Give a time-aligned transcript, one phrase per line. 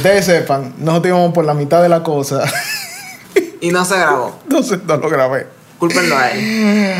[0.00, 2.42] ustedes sepan, nosotros íbamos por la mitad de la cosa.
[3.60, 4.38] Y no se grabó.
[4.48, 5.46] no, sé, no lo grabé.
[5.78, 6.94] Cúlpenlo a él.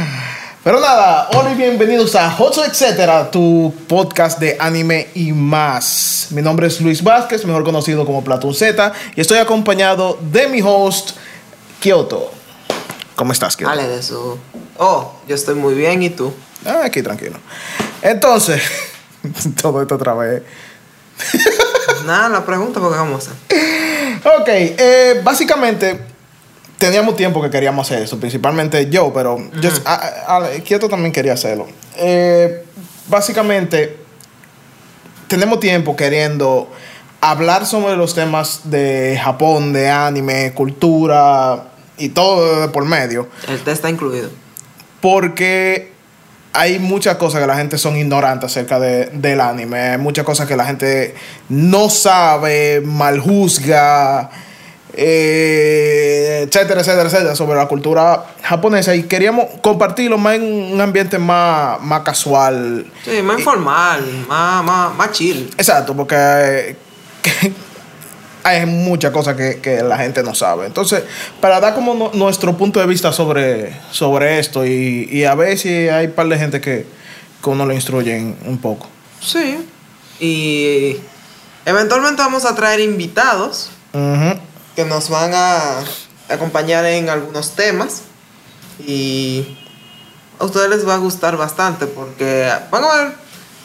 [0.62, 6.26] Pero nada, hola y bienvenidos a Hotso Etcétera, tu podcast de anime y más.
[6.28, 10.60] Mi nombre es Luis Vázquez, mejor conocido como Platón Z, y estoy acompañado de mi
[10.62, 11.12] host,
[11.80, 12.30] Kyoto.
[13.16, 13.74] ¿Cómo estás, Kyoto?
[13.74, 14.36] Dale de su.
[14.76, 16.34] Oh, yo estoy muy bien, ¿y tú?
[16.66, 17.38] Ah, aquí tranquilo.
[18.02, 18.60] Entonces,
[19.62, 20.42] todo esto otra vez.
[22.06, 24.30] Nada, la pregunta, porque vamos a hacer.
[24.40, 26.00] Ok, eh, básicamente
[26.78, 29.94] teníamos tiempo que queríamos hacer eso, principalmente yo, pero yo, a-
[30.26, 31.66] a- a- Kioto también quería hacerlo.
[31.96, 32.64] Eh,
[33.08, 33.98] básicamente,
[35.28, 36.70] tenemos tiempo queriendo
[37.20, 41.64] hablar sobre los temas de Japón, de anime, cultura
[41.98, 44.30] y todo por medio, El té está incluido.
[45.00, 45.89] porque
[46.52, 50.46] hay muchas cosas que la gente son ignorantes acerca de- del anime, hay muchas cosas
[50.48, 51.14] que la gente
[51.48, 54.30] no sabe, mal juzga,
[54.92, 61.18] eh, etcétera, etcétera, etcétera, sobre la cultura japonesa y queríamos compartirlo más en un ambiente
[61.18, 62.86] más, más casual.
[63.04, 65.50] Sí, más informal, más, más, más chill.
[65.56, 66.76] Exacto, porque eh,
[68.42, 70.66] hay muchas cosas que, que la gente no sabe.
[70.66, 71.02] Entonces,
[71.40, 75.58] para dar como no- nuestro punto de vista sobre, sobre esto y, y a ver
[75.58, 76.86] si hay un par de gente que,
[77.42, 78.88] que uno le instruyen un poco.
[79.20, 79.58] Sí.
[80.18, 80.96] Y
[81.64, 84.38] eventualmente vamos a traer invitados Ujú.
[84.76, 85.80] que nos van a
[86.28, 88.02] acompañar en algunos temas.
[88.86, 89.58] Y
[90.38, 93.12] a ustedes les va a gustar bastante porque van a ver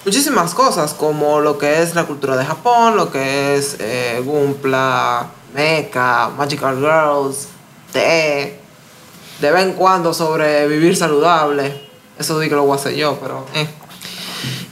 [0.06, 5.28] muchísimas cosas como lo que es la cultura de Japón, lo que es eh, Gunpla,
[5.54, 7.48] Mecha, Magical Girls,
[7.92, 8.60] T,
[9.42, 11.86] de vez en cuando sobre vivir saludable.
[12.18, 13.46] Eso sí que lo voy a hacer yo, pero...
[13.54, 13.68] eh.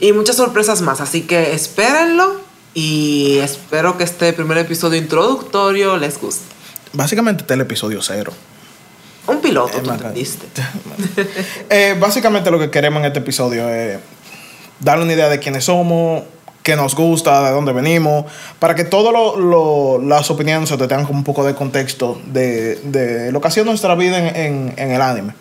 [0.00, 2.40] Y muchas sorpresas más, así que espérenlo
[2.74, 6.44] y espero que este primer episodio introductorio les guste.
[6.92, 8.32] Básicamente este es el episodio cero.
[9.26, 10.46] Un piloto, Eh, tú entendiste.
[11.70, 13.98] Eh, básicamente lo que queremos en este episodio es
[14.80, 16.22] darle una idea de quiénes somos,
[16.62, 18.24] qué nos gusta, de dónde venimos,
[18.58, 19.12] para que todas
[20.02, 23.50] las opiniones se te tengan como un poco de contexto de, de lo que ha
[23.50, 25.34] sido nuestra vida en, en- en el anime.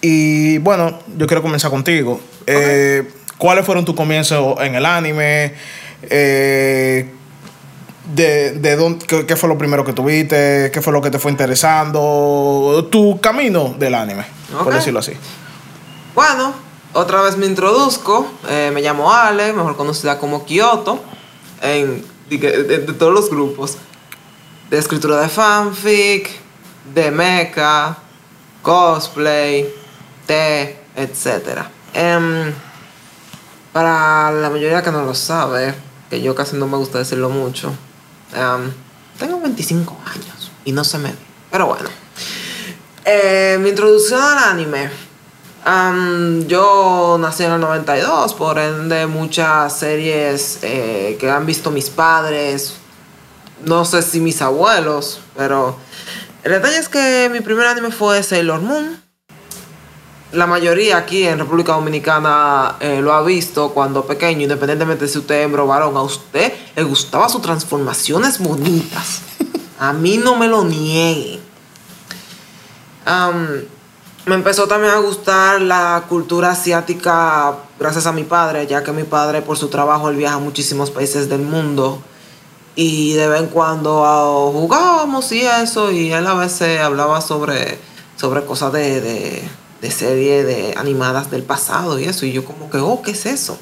[0.00, 2.20] Y bueno, yo quiero comenzar contigo.
[2.46, 5.54] Eh, ¿Cuáles fueron tus comienzos en el anime?
[6.02, 7.10] Eh,
[8.14, 11.18] de, de dónde, qué, qué fue lo primero que tuviste, qué fue lo que te
[11.20, 14.24] fue interesando, tu camino del anime,
[14.64, 15.12] por decirlo así.
[16.14, 16.52] Bueno,
[16.92, 18.30] otra vez me introduzco.
[18.48, 21.00] eh, me llamo Ale, mejor conocida como Kyoto,
[21.60, 23.76] de, todos los grupos.
[24.70, 26.30] De escritura de fanfic,
[26.94, 27.96] de mecha,
[28.62, 29.68] cosplay,
[30.26, 31.66] té, etc.
[31.92, 32.52] Em,
[33.72, 35.74] para la mayoría que no lo sabe,
[36.08, 37.72] que yo casi no me gusta decirlo mucho,
[38.34, 38.72] em,
[39.18, 41.14] tengo 25 años y no se me.
[41.50, 41.90] Pero bueno.
[43.04, 45.11] Eh, mi introducción al anime.
[45.64, 51.88] Am, yo nací en el 92, por ende muchas series eh, que han visto mis
[51.88, 52.74] padres,
[53.64, 55.76] no sé si mis abuelos, pero
[56.42, 59.00] el detalle es que mi primer anime fue Sailor Moon.
[60.32, 65.18] La mayoría aquí en República Dominicana eh, lo ha visto cuando pequeño, independientemente de si
[65.18, 69.20] usted es hembra o varón, a usted le gustaba sus transformaciones bonitas.
[69.78, 71.38] A mí no me lo niegue.
[73.04, 73.62] Am,
[74.26, 79.02] me empezó también a gustar la cultura asiática gracias a mi padre, ya que mi
[79.02, 82.00] padre por su trabajo viaja a muchísimos países del mundo
[82.74, 87.78] y de vez en cuando ah, jugábamos y eso y él a veces hablaba sobre,
[88.16, 89.42] sobre cosas de, de,
[89.80, 93.26] de serie de animadas del pasado y eso y yo como que, oh, ¿qué es
[93.26, 93.58] eso?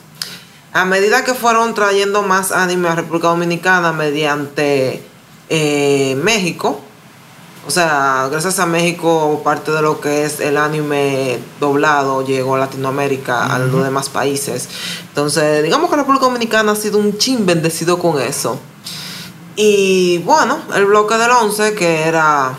[0.72, 5.02] A medida que fueron trayendo más anime a República Dominicana mediante
[5.48, 6.80] eh, México,
[7.66, 12.58] o sea, gracias a México, parte de lo que es el anime doblado llegó a
[12.58, 14.68] Latinoamérica, a los demás países.
[15.08, 18.58] Entonces, digamos que la República Dominicana ha sido un chin bendecido con eso.
[19.56, 22.54] Y bueno, el bloque del 11, que era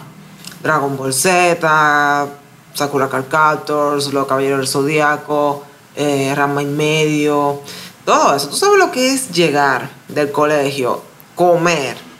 [0.62, 2.28] Dragon Ball Z,
[2.74, 5.64] Sakura Card Captors, Los Caballeros del Zodíaco,
[5.96, 7.62] eh, Rama y Medio,
[8.06, 8.50] todo eso.
[8.50, 11.02] ¿Tú sabes lo que es llegar del colegio,
[11.36, 12.11] comer,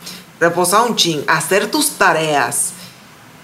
[0.42, 2.74] reposar un chin, hacer tus tareas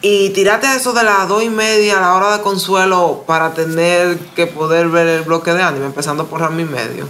[0.01, 4.17] y tirarte eso de las dos y media a la hora de consuelo para tener
[4.35, 7.07] que poder ver el bloque de anime, empezando por Rama y Medio?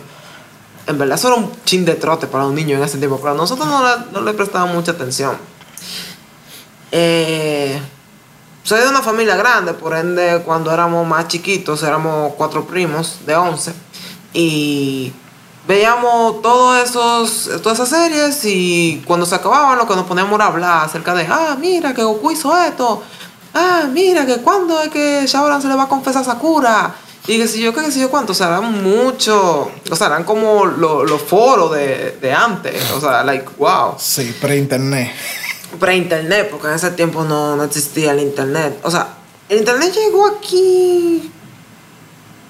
[0.87, 3.33] En verdad, eso era un chin de trote para un niño en ese tiempo, pero
[3.33, 5.37] nosotros no le, no prestábamos mucha atención.
[6.91, 7.81] Eh,
[8.63, 13.35] soy de una familia grande, por ende, cuando éramos más chiquitos, éramos cuatro primos de
[13.35, 13.73] 11.
[14.33, 15.13] Y
[15.67, 20.47] veíamos todos esos, todas esas series y cuando se acababan lo que nos poníamos era
[20.47, 23.03] hablar acerca de, ah, mira que Goku hizo esto,
[23.53, 26.95] ah, mira que cuando es que Shaoran se le va a confesar a Sakura.
[27.29, 30.23] Y que si yo, que si yo cuánto, o sea, eran mucho, o sea, eran
[30.23, 33.95] como los foros de, de antes, o sea, like, wow.
[33.99, 35.11] Sí, pre-internet.
[35.77, 38.79] Pre-internet, porque en ese tiempo no, no existía el internet.
[38.83, 39.09] O sea,
[39.49, 41.29] el internet llegó aquí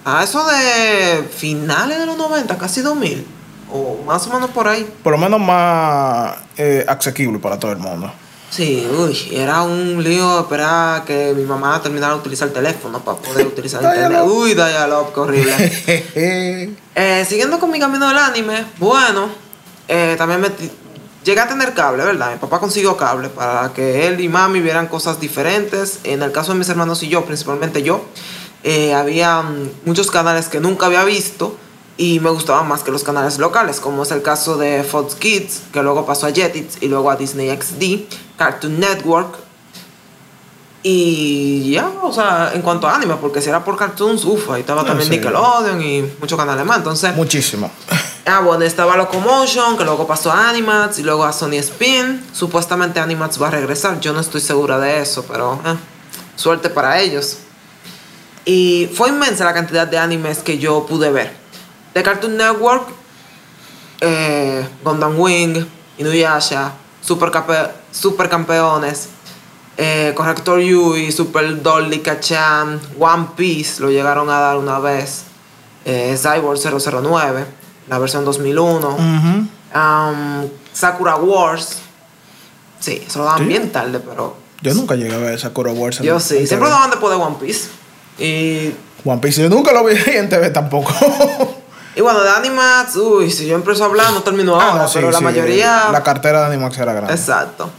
[0.08, 3.28] a eso de finales de los 90, casi 2000,
[3.74, 4.90] o más o menos por ahí.
[5.04, 8.10] Por lo menos más eh, asequible para todo el mundo.
[8.50, 13.18] Sí, uy, era un lío esperar que mi mamá terminara de utilizar el teléfono para
[13.18, 14.22] poder utilizar internet.
[14.24, 15.54] Uy, Dialog, qué horrible.
[16.96, 19.28] eh, siguiendo con mi camino del anime, bueno,
[19.90, 20.48] eh, también me
[21.26, 22.32] llegué a tener cable, ¿verdad?
[22.32, 26.00] Mi papá consiguió cable para que él y mami vieran cosas diferentes.
[26.06, 28.06] En el caso de mis hermanos y yo, principalmente yo,
[28.64, 29.44] eh, había
[29.86, 31.58] muchos canales que nunca había visto
[31.98, 35.64] y me gustaban más que los canales locales, como es el caso de Fox Kids,
[35.74, 39.36] que luego pasó a Jetix y luego a Disney XD, Cartoon Network.
[40.84, 44.62] Y ya, o sea, en cuanto a anime, porque si era por cartoons, uff, ahí
[44.62, 47.16] estaba también Nickelodeon y muchos canales más, entonces...
[47.16, 47.70] Muchísimo.
[48.30, 52.26] Ah, bueno, estaba Locomotion, que luego pasó a Animats y luego a Sony Spin.
[52.34, 55.76] Supuestamente Animats va a regresar, yo no estoy segura de eso, pero eh,
[56.36, 57.38] suerte para ellos.
[58.50, 61.36] Y fue inmensa la cantidad de animes que yo pude ver
[61.94, 62.88] de Cartoon Network,
[64.00, 65.66] eh, Gundam Wing,
[65.98, 66.72] Inuyasha,
[67.02, 67.30] Super,
[67.92, 69.10] Super Campeones,
[69.76, 75.24] eh, Corrector Yui, Super Dolly Kachan, One Piece, lo llegaron a dar una vez,
[75.84, 77.46] eh, Cyborg 009,
[77.90, 81.80] la versión 2001, um, Sakura Wars,
[82.80, 84.38] sí, eso lo daban bien tarde, pero...
[84.62, 86.00] Yo nunca llegué a ver Sakura Wars.
[86.00, 87.77] Yo sí, siempre lo daban después de One Piece.
[88.18, 88.74] Y...
[89.06, 90.94] One Piece yo nunca lo vi en TV tampoco.
[91.96, 95.10] Y bueno, de Animax, uy, si yo empiezo a hablar, no termino ah, ahora, pero
[95.10, 95.90] la mayoría.
[95.92, 97.14] La cartera de Animax era grande.
[97.14, 97.72] Exacto.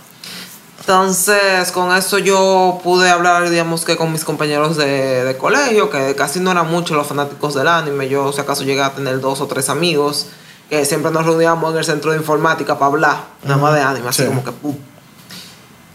[0.80, 6.40] Entonces, con eso yo pude hablar, digamos que con mis compañeros de, colegio, que casi
[6.40, 8.08] no eran muchos los fanáticos del anime.
[8.08, 10.28] Yo, si acaso, llegué a tener dos o tres amigos
[10.70, 14.08] que siempre nos reuníamos en el centro de informática para hablar, nada más de anime,
[14.08, 14.50] así como que.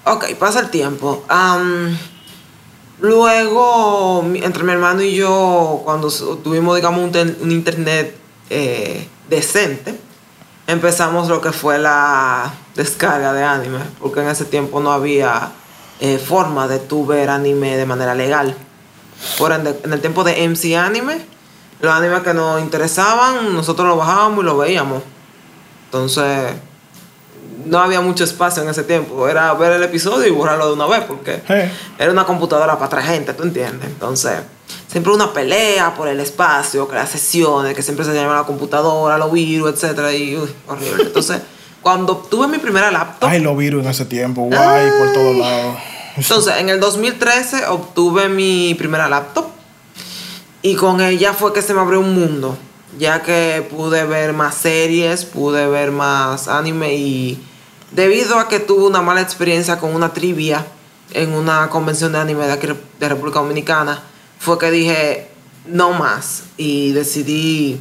[0.05, 1.25] Ok, pasa el tiempo.
[2.99, 6.09] Luego, entre mi hermano y yo, cuando
[6.43, 8.15] tuvimos, digamos, un, internet
[8.49, 9.99] eh, decente,
[10.67, 15.51] empezamos lo que fue la descarga de anime, porque en ese tiempo no había
[15.99, 18.55] eh, forma de tu ver anime de manera legal.
[19.37, 21.25] Por ende, en el tiempo de MC Anime,
[21.81, 25.03] los animes que nos interesaban, nosotros los bajábamos y los veíamos.
[25.85, 26.53] Entonces,
[27.65, 29.27] no había mucho espacio en ese tiempo.
[29.27, 31.41] Era ver el episodio y borrarlo de una vez, porque
[31.97, 33.87] era una computadora para otra gente, ¿tú entiendes?
[33.87, 34.39] Entonces,
[34.87, 39.17] siempre una pelea por el espacio, que las sesiones, que siempre se llama la computadora,
[39.17, 41.03] los virus, etcétera, y uy, horrible.
[41.03, 41.41] Entonces,
[41.81, 43.29] cuando tuve mi primera laptop.
[43.29, 45.77] Ay, los virus en ese tiempo, guay, por todos lados.
[46.15, 49.47] Entonces, en el 2013 obtuve mi primera laptop.
[50.61, 52.57] Y con ella fue que se me abrió un mundo
[52.97, 57.43] ya que pude ver más series, pude ver más anime y
[57.95, 60.65] debido a que tuve una mala experiencia con una trivia
[61.13, 62.67] en una convención de anime de aquí
[62.99, 64.01] de República Dominicana,
[64.39, 65.27] fue que dije
[65.65, 67.79] no más y decidí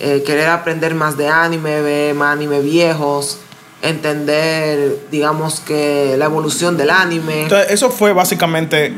[0.00, 3.38] eh, querer aprender más de anime, ver más anime viejos,
[3.82, 7.42] entender, digamos que la evolución del anime.
[7.42, 8.94] Entonces, eso fue básicamente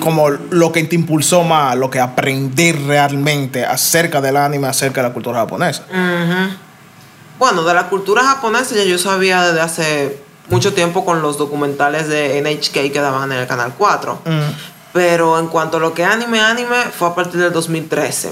[0.00, 5.08] como lo que te impulsó más, lo que aprender realmente acerca del anime, acerca de
[5.08, 5.84] la cultura japonesa.
[7.40, 12.06] Bueno, de la cultura japonesa ya yo sabía desde hace mucho tiempo con los documentales
[12.06, 14.20] de NHK que daban en el Canal 4.
[14.26, 14.40] Mm.
[14.92, 18.30] Pero en cuanto a lo que anime, anime, fue a partir del 2013.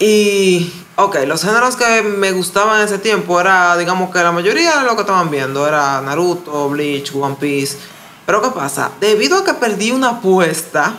[0.00, 4.80] Y, ok, los géneros que me gustaban en ese tiempo era, digamos que la mayoría
[4.80, 7.78] de lo que estaban viendo era Naruto, Bleach, One Piece.
[8.26, 8.90] Pero ¿qué pasa?
[9.00, 10.92] Debido a que perdí una apuesta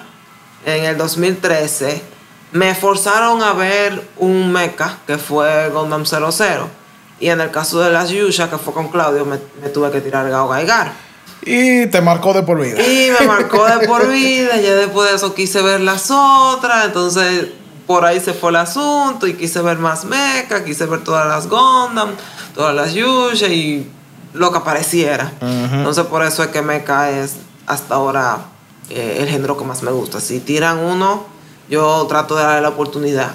[0.65, 2.01] en el 2013,
[2.53, 6.84] me forzaron a ver un mecha que fue Gundam 00.
[7.19, 9.38] Y en el caso de las Yusha, que fue con Claudio, me,
[9.69, 10.91] tuve que tirar Gao Gaigar.
[11.43, 12.81] Y te marcó de por vida.
[12.81, 14.60] Y me marcó de por vida.
[14.60, 16.86] Ya después de eso quise ver las otras.
[16.86, 17.48] Entonces
[17.88, 19.27] por ahí se fue el asunto.
[19.27, 22.12] Y quise ver más mecha, quise ver todas las Gundam,
[22.53, 23.48] todas las Yusha.
[23.48, 23.89] Y
[24.34, 25.31] lo que apareciera.
[25.41, 27.36] Entonces por eso es que Mecha es
[27.67, 28.38] hasta ahora
[28.89, 30.19] eh, el género que más me gusta.
[30.19, 31.25] Si tiran uno,
[31.69, 33.31] yo trato de darle la oportunidad.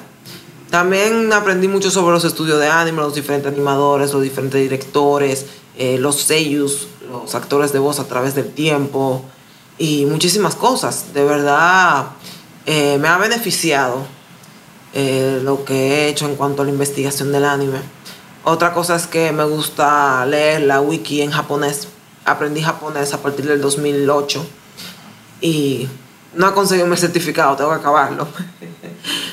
[0.70, 5.46] También aprendí mucho sobre los estudios de anime, los diferentes animadores, los diferentes directores,
[5.76, 9.24] eh, los sellos, los actores de voz a través del tiempo
[9.78, 11.12] y muchísimas cosas.
[11.12, 12.10] De verdad,
[12.66, 14.06] eh, me ha beneficiado
[14.94, 17.80] eh, lo que he hecho en cuanto a la investigación del anime.
[18.44, 21.88] Otra cosa es que me gusta leer la wiki en japonés.
[22.24, 24.46] Aprendí japonés a partir del 2008
[25.40, 25.88] y
[26.34, 28.28] no he conseguido mi certificado, tengo que acabarlo.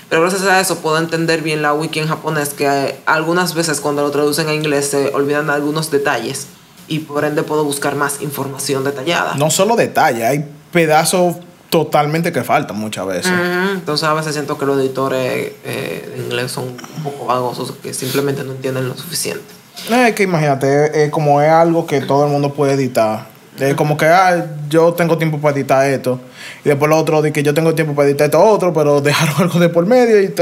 [0.10, 3.82] Pero gracias a eso puedo entender bien la wiki en japonés, que eh, algunas veces
[3.82, 6.48] cuando lo traducen a inglés se olvidan algunos detalles
[6.88, 9.36] y por ende puedo buscar más información detallada.
[9.36, 11.36] No solo detalles, hay pedazos
[11.70, 13.32] totalmente que faltan muchas veces.
[13.32, 17.74] Ujú, Entonces a veces siento que los editores eh, de inglés son un poco vagosos,
[17.84, 19.44] que simplemente no entienden lo suficiente.
[19.90, 23.28] Es que imagínate, es como es algo que todo el mundo puede editar.
[23.60, 26.20] Es como que ah, yo tengo tiempo para editar esto.
[26.64, 29.36] Y después lo otro, de que yo tengo tiempo para editar esto otro, pero dejaron
[29.38, 30.34] algo de por medio y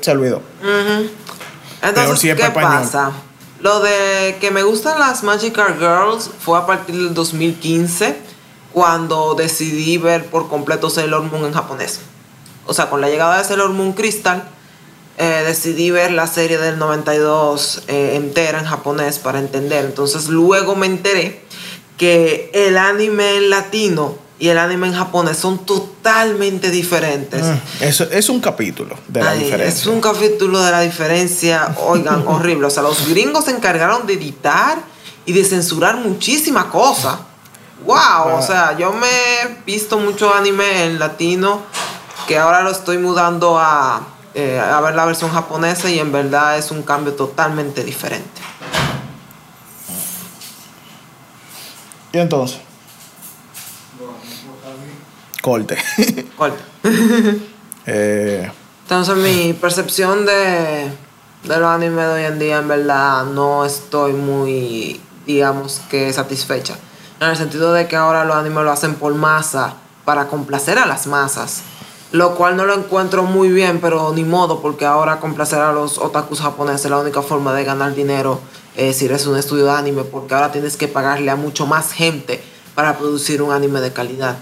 [0.00, 0.38] se olvidó.
[0.60, 1.08] Ujú.
[1.80, 3.12] Peor Entonces, ¿qué pasa?
[3.60, 8.16] Lo de que me gustan las Magical Girls fue a partir del 2015,
[8.72, 12.00] cuando decidí ver por completo Sailor Moon en japonés.
[12.66, 14.48] O sea, con la llegada de Sailor Moon Crystal,
[15.18, 19.84] eh, decidí ver la serie del 92 eh, entera en japonés para entender.
[19.84, 21.42] Entonces, luego me enteré
[22.00, 27.44] que el anime en latino y el anime en japonés son totalmente diferentes.
[27.44, 29.80] Mm, Eso es un capítulo de la Ay, diferencia.
[29.82, 32.68] Es un capítulo de la diferencia, oigan, horrible.
[32.68, 34.78] O sea, los gringos se encargaron de editar
[35.26, 37.16] y de censurar muchísimas cosas.
[37.84, 37.96] ¡Wow!
[37.98, 38.36] Ah.
[38.38, 41.60] O sea, yo me he visto mucho anime en latino
[42.26, 46.56] que ahora lo estoy mudando a, eh, a ver la versión japonesa y en verdad
[46.56, 48.40] es un cambio totalmente diferente.
[52.12, 52.60] Y entonces,
[55.42, 55.76] corte.
[56.36, 56.62] Corta.
[57.86, 58.48] Eh,
[58.82, 60.92] Entonces mi percepción de,
[61.44, 66.76] de los animes de hoy en día en verdad no estoy muy, digamos que satisfecha.
[67.20, 69.74] En el sentido de que ahora los animes lo hacen por masa,
[70.04, 71.62] para complacer a las masas.
[72.12, 75.98] Lo cual no lo encuentro muy bien, pero ni modo, porque ahora complacer a los
[75.98, 78.40] otakus japoneses es la única forma de ganar dinero
[78.76, 81.92] eh, si eres un estudio de anime, porque ahora tienes que pagarle a mucho más
[81.92, 82.40] gente
[82.74, 84.36] para producir un anime de calidad.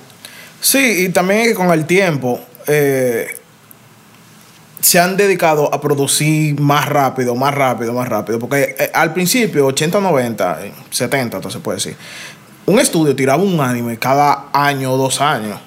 [0.60, 3.38] Sí, y también con el tiempo eh,
[4.80, 8.38] se han dedicado a producir más rápido, más rápido, más rápido.
[8.38, 11.96] Porque eh, al principio, 80, 90, eh, 70, entonces se puede decir,
[12.66, 15.58] un estudio tiraba un anime cada año o dos años.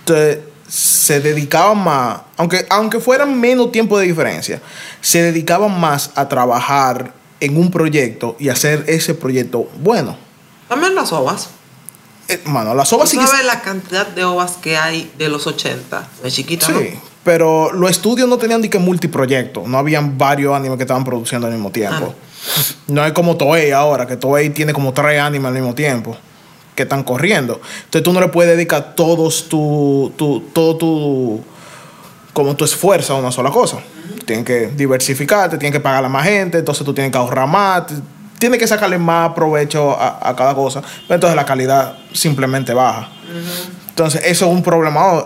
[0.00, 4.60] Entonces se dedicaban más, aunque, aunque fueran menos tiempo de diferencia,
[5.00, 10.16] se dedicaban más a trabajar en un proyecto y hacer ese proyecto bueno.
[10.68, 11.48] También las ovas.
[12.28, 15.46] Eh, mano, las ovas ¿Tú sí sabes la cantidad de ovas que hay de los
[15.46, 16.08] 80?
[16.22, 16.80] De chiquita, ¿no?
[16.80, 19.66] Sí, pero los estudios no tenían ni que multiproyectos.
[19.66, 22.14] No habían varios animes que estaban produciendo al mismo tiempo.
[22.86, 26.16] No es como Toei ahora, que Toei tiene como tres animes al mismo tiempo
[26.74, 27.60] que están corriendo.
[27.84, 31.44] Entonces tú no le puedes dedicar todos tu, tu, todo tu,
[32.32, 33.78] como tu esfuerzo a una sola cosa.
[34.26, 37.84] Tienes que diversificarte, tienes que pagar a más gente, entonces tú tienes que ahorrar más,
[38.38, 40.80] tienes que sacarle más provecho a, a cada cosa.
[40.80, 43.10] Pero entonces la calidad simplemente baja.
[43.88, 45.24] Entonces, eso es un problema.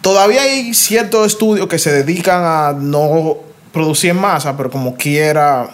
[0.00, 3.36] Todavía hay ciertos estudios que se dedican a no
[3.72, 5.68] producir masa, pero como quiera.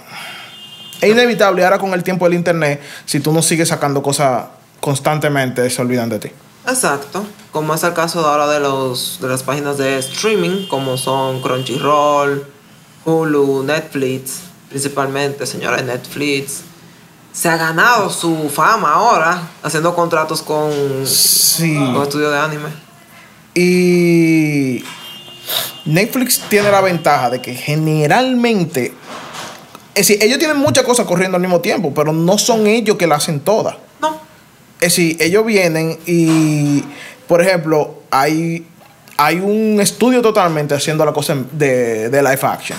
[1.01, 4.45] Es inevitable ahora con el tiempo del internet, si tú no sigues sacando cosas
[4.81, 6.31] constantemente, se olvidan de ti.
[6.67, 7.25] Exacto.
[7.53, 11.41] Como es el caso de ahora de, los, de las páginas de streaming, como son
[11.43, 12.47] Crunchyroll,
[13.05, 14.41] Hulu, Netflix,
[14.71, 16.63] principalmente, señora Netflix.
[17.33, 20.71] Se ha ganado su fama ahora, haciendo contratos con,
[21.07, 21.75] Sí.
[21.75, 22.69] con estudios de anime.
[23.55, 24.85] Y
[25.85, 28.95] Netflix tiene la ventaja de que generalmente,
[29.95, 33.07] es decir, ellos tienen muchas cosas corriendo al mismo tiempo, pero no son ellos que
[33.07, 33.77] las hacen todas.
[34.85, 36.85] Es decir, ellos vienen y,
[37.27, 38.67] por ejemplo, hay,
[39.17, 42.79] hay un estudio totalmente haciendo la cosa de, de live action.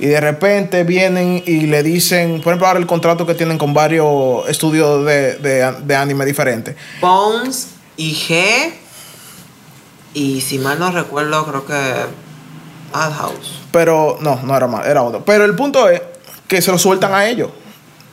[0.00, 3.72] Y de repente vienen y le dicen, por ejemplo, ahora el contrato que tienen con
[3.72, 6.74] varios estudios de, de, de anime diferentes.
[7.00, 8.72] Bones, IG
[10.14, 12.06] y si mal no recuerdo, creo que
[12.92, 13.60] Madhouse.
[13.70, 15.24] Pero no, no era más, era otro.
[15.24, 16.02] Pero el punto es
[16.48, 17.50] que se lo sueltan a ellos.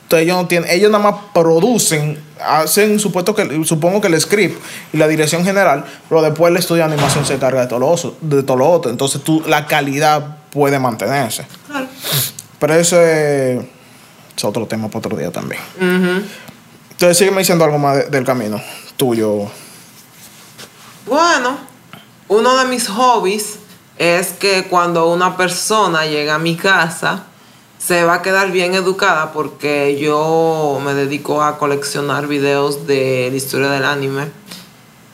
[0.06, 4.56] Entonces ellos no tienen, ellos nada más producen, hacen supuesto que, supongo que el script
[4.92, 7.88] y la dirección general, pero después el estudio de animación se encarga de todo lo,
[7.88, 8.90] oso- de todo lo otro.
[8.92, 11.44] Entonces tú, la calidad puede mantenerse.
[11.66, 11.88] Claro.
[12.60, 13.64] Pero eso es,
[14.44, 15.60] otro tema para otro día también.
[15.80, 18.62] Entonces sígueme diciendo algo más de- del camino
[18.96, 19.46] tuyo.
[21.06, 21.58] Bueno,
[22.28, 23.58] uno de mis hobbies
[23.98, 27.24] es que cuando una persona llega a mi casa,
[27.78, 33.36] se va a quedar bien educada porque yo me dedico a coleccionar videos de la
[33.36, 34.28] historia del anime.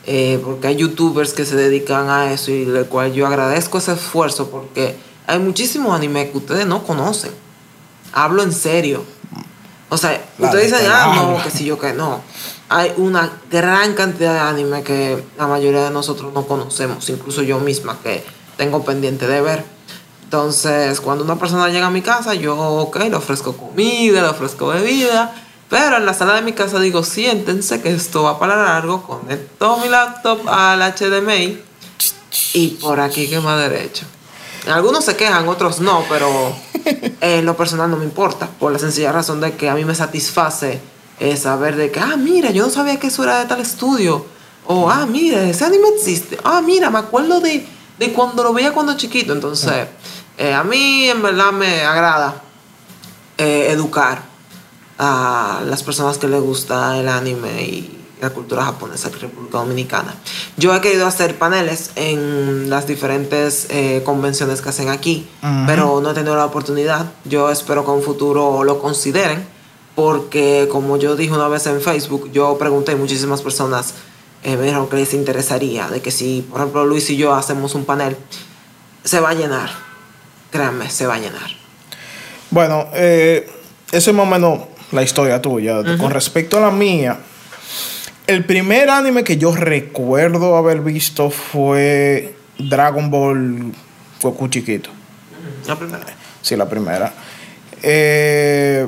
[0.05, 3.93] Eh, porque hay youtubers que se dedican a eso y del cual yo agradezco ese
[3.93, 7.31] esfuerzo porque hay muchísimos animes que ustedes no conocen.
[8.11, 9.05] Hablo en serio.
[9.89, 12.21] O sea, La ustedes de dicen, ah, no, que sí, yo que no.
[12.67, 17.59] Hay una gran cantidad de anime que la mayoría de nosotros no conocemos, incluso yo
[17.59, 18.23] misma que
[18.57, 19.72] tengo pendiente de ver.
[20.33, 24.65] Entonces, cuando una persona llega a mi casa, yo, ok, le ofrezco comida, le ofrezco
[24.65, 25.31] bebida,
[25.69, 29.77] pero en la sala de mi casa digo, siéntense que esto va para largo, conecto
[29.77, 31.61] mi laptop al HDMI
[32.53, 34.07] y por aquí que más derecho.
[34.65, 36.27] Algunos se quejan, otros no, pero
[37.21, 39.93] en lo personal no me importa, por la sencilla razón de que a mí me
[39.93, 40.81] satisface
[41.19, 44.25] eh, saber de que, ah, mira, yo no sabía que eso era de tal estudio,
[44.65, 47.67] o, ah, mira, ese anime existe, ah, mira, me acuerdo de,
[47.99, 49.89] de cuando lo veía cuando chiquito, entonces,
[50.37, 52.41] eh, a mí en verdad me agrada
[53.37, 54.23] eh, educar
[54.97, 60.15] a las personas que les gusta el anime y la cultura japonesa en República Dominicana.
[60.55, 65.27] Yo he querido hacer paneles en las diferentes eh, convenciones que hacen aquí,
[65.67, 67.11] pero no he tenido la oportunidad.
[67.25, 69.45] Yo espero que en un futuro lo consideren,
[69.95, 73.93] porque como yo dije una vez en Facebook, yo pregunté y muchísimas personas
[74.43, 77.75] eh, me dijeron que les interesaría, de que si, por ejemplo, Luis y yo hacemos
[77.75, 78.17] un panel,
[79.03, 79.82] se va a llenar.
[80.53, 81.49] Créanme, se va a llenar.
[82.51, 83.49] Bueno, eh,
[83.91, 84.59] esa es más o menos
[84.91, 85.77] la historia tuya.
[85.97, 87.17] Con respecto a la mía,
[88.27, 93.73] el primer anime que yo recuerdo haber visto fue Dragon Ball
[94.21, 94.91] Goku chiquito.
[95.67, 96.05] La primera.
[96.43, 97.11] Sí, la primera.
[97.81, 98.87] Eh,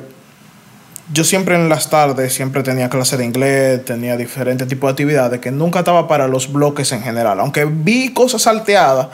[1.12, 5.40] yo siempre en las tardes, siempre tenía clase de inglés, tenía diferentes tipos de actividades
[5.40, 7.40] que nunca estaba para los bloques en general.
[7.40, 9.08] Aunque vi cosas salteadas,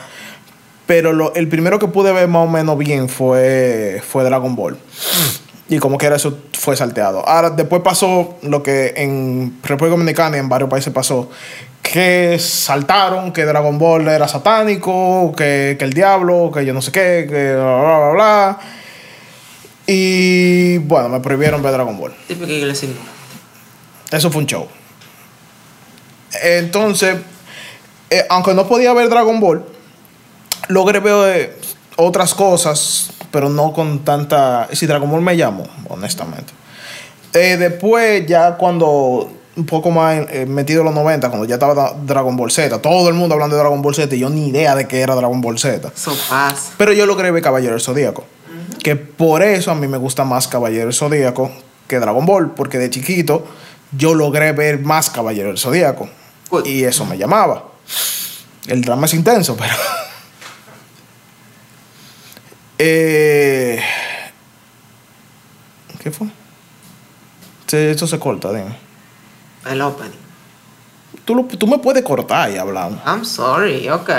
[0.92, 4.78] pero lo- el primero que pude ver más o menos bien fue, fue Dragon Ball.
[5.70, 7.26] Y como que era eso fue salteado.
[7.26, 11.30] Ahora, después pasó lo que en República Dominicana y en varios países pasó,
[11.82, 16.92] que saltaron que Dragon Ball era satánico, que, que el diablo, que yo no sé
[16.92, 18.60] qué, que bla, bla, bla, bla.
[19.88, 22.14] Y bueno, me prohibieron ver Dragon Ball.
[24.12, 24.68] Eso fue un show.
[26.44, 27.16] Entonces,
[28.10, 29.64] eh, aunque no podía ver Dragon Ball,
[30.72, 31.58] logré ver eh,
[31.98, 34.68] otras cosas, pero no con tanta...
[34.74, 36.54] Si Dragon Ball me llamó, honestamente.
[37.34, 41.94] Eh, después, ya cuando un poco más eh, metido en los 90, cuando ya estaba
[42.06, 44.76] Dragon Ball Z, todo el mundo hablando de Dragon Ball Z y yo ni idea
[44.76, 45.90] de qué era Dragon Ball Z.
[46.30, 46.56] Pasa.
[46.78, 48.26] Pero yo logré ver Caballero del Zodíaco.
[48.82, 51.52] Que por eso a mí me gusta más Caballero del Zodíaco
[51.88, 52.52] que Dragon Ball.
[52.52, 53.46] Porque de chiquito
[53.96, 56.10] yo logré ver más Caballero del Zodíaco.
[56.50, 56.66] Good.
[56.66, 57.66] Y eso me llamaba.
[58.68, 59.74] El drama es intenso, pero.
[62.84, 63.80] Eh,
[66.02, 66.28] ¿Qué fue?
[67.72, 68.76] Esto se corta, dime.
[69.70, 70.10] El opening.
[71.24, 73.00] Tú, lo- tú me puedes cortar y hablamos.
[73.06, 74.10] I'm sorry, ok.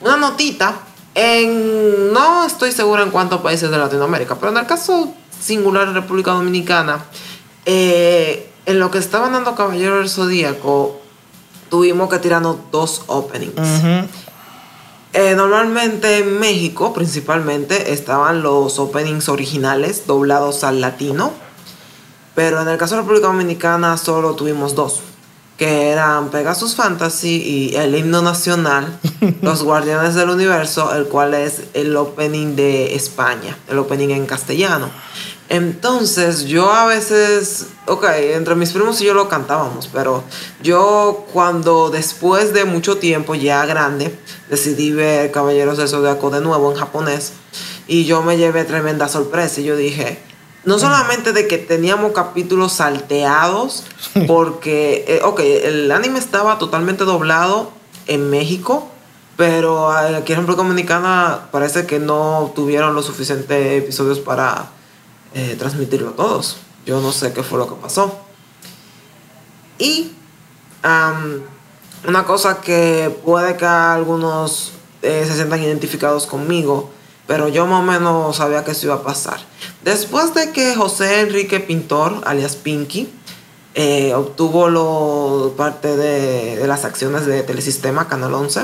[0.00, 0.76] Una notita.
[1.14, 5.94] En, no estoy segura en cuántos países de Latinoamérica, pero en el caso singular de
[6.00, 7.04] República Dominicana,
[7.64, 11.00] eh, en lo que estaban dando Caballero del Zodíaco,
[11.68, 13.54] tuvimos que tirarnos dos openings.
[13.54, 14.08] Ujú.
[15.18, 21.32] Eh, normalmente en México, principalmente, estaban los openings originales doblados al latino.
[22.34, 25.00] Pero en el caso de República Dominicana solo tuvimos dos.
[25.56, 29.00] Que eran Pegasus Fantasy y el himno nacional,
[29.40, 34.90] Los Guardianes del Universo, el cual es el opening de España, el opening en castellano.
[35.48, 38.04] Entonces yo a veces, ok,
[38.34, 40.24] entre mis primos y yo lo cantábamos, pero
[40.60, 44.18] yo cuando después de mucho tiempo, ya grande,
[44.50, 47.32] decidí ver Caballeros del Zodiaco de nuevo en japonés
[47.86, 50.18] y yo me llevé tremenda sorpresa y yo dije,
[50.64, 53.84] no solamente de que teníamos capítulos salteados,
[54.26, 57.70] porque, eh, ok, el anime estaba totalmente doblado
[58.08, 58.88] en México,
[59.36, 64.70] pero eh, aquí en República Dominicana parece que no tuvieron los suficientes episodios para
[65.36, 66.56] eh, transmitirlo todos.
[66.86, 68.18] Yo no sé qué fue lo que pasó.
[69.78, 70.12] Y
[70.82, 71.42] am,
[72.08, 74.72] una cosa que puede que algunos
[75.02, 76.90] eh, se sientan identificados conmigo,
[77.26, 79.40] pero yo más o menos sabía que eso iba a pasar.
[79.84, 83.12] Después de que José Enrique Pintor, alias Pinky,
[83.74, 88.62] eh, obtuvo lo, parte de, de las acciones de Telesistema, Canal 11,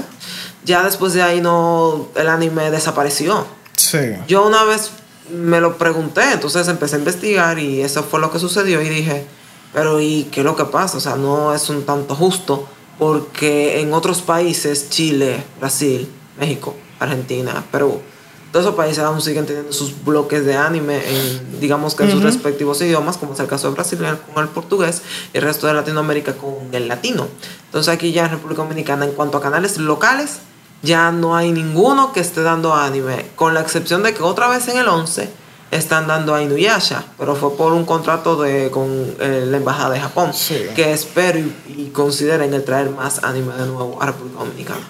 [0.65, 3.47] ya después de ahí no, el anime desapareció.
[3.77, 3.99] Sí.
[4.27, 4.91] Yo una vez
[5.31, 9.27] me lo pregunté, entonces empecé a investigar y eso fue lo que sucedió y dije,
[9.73, 10.99] pero ¿y qué es lo que pasa?
[10.99, 12.67] O sea, no es un tanto justo
[12.99, 16.09] porque en otros países, Chile, Brasil,
[16.39, 18.01] México, Argentina, Perú,
[18.53, 22.23] todos esos países aún siguen teniendo sus bloques de anime en, digamos que en sus
[22.23, 23.99] respectivos idiomas, como es el caso de Brasil
[24.35, 25.01] con el portugués
[25.33, 27.29] y el resto de Latinoamérica con el latino.
[27.65, 30.41] Entonces aquí ya en República Dominicana, en cuanto a canales locales,
[30.83, 34.67] ya no hay ninguno que esté dando anime, con la excepción de que otra vez
[34.69, 35.29] en el 11
[35.71, 38.87] están dando a Inuyasha, pero fue por un contrato de, con
[39.21, 40.67] eh, la Embajada de Japón, Sí.
[40.75, 44.81] que espero y, y consideren el traer más anime de nuevo a República Dominicana.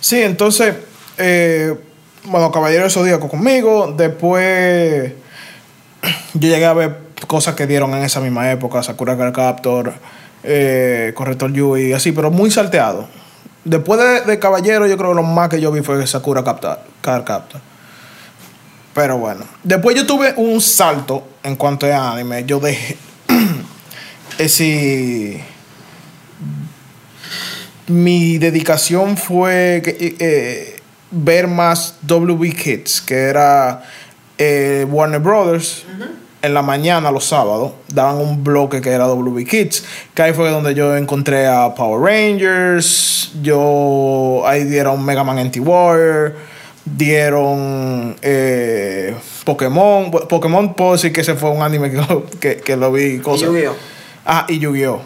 [0.00, 0.74] Sí, entonces,
[1.16, 1.78] eh,
[2.24, 3.94] bueno, Caballero Zodíaco conmigo.
[3.96, 5.12] Después,
[6.34, 9.92] yo llegué a ver cosas que dieron en esa misma época: Sakura Card Captor,
[10.42, 13.06] eh, Corrector Yui y así, pero muy salteado.
[13.64, 17.24] Después de, de Caballero, yo creo que lo más que yo vi fue Sakura Card
[17.24, 17.60] Captor.
[18.94, 22.44] Pero bueno, después yo tuve un salto en cuanto a anime.
[22.44, 22.96] Yo dejé.
[24.38, 25.42] ese
[27.88, 33.82] mi dedicación fue que, eh, ver más WB Kids, que era
[34.38, 35.84] eh, Warner Brothers.
[36.42, 39.84] En la mañana, los sábados, daban un bloque que era WB Kids.
[40.12, 43.30] Que ahí fue donde yo encontré a Power Rangers.
[43.42, 44.42] Yo.
[44.44, 46.34] Ahí dieron Mega Man Anti-Warrior.
[46.84, 50.10] Dieron eh, Pokémon.
[50.10, 53.18] Pokémon puedo decir que ese fue un anime que, lo- que, que lo vi.
[53.20, 53.48] Cosas.
[53.48, 53.74] Yu-Gi-Oh.
[54.26, 55.00] Ah, y Yu-Gi-Oh!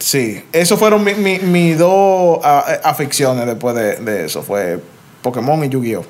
[0.00, 4.42] Sí, esos fueron mis mi, mi dos ah, eh, aficiones después de, de eso.
[4.42, 4.80] Fue
[5.22, 6.04] Pokémon y Yu-Gi-Oh!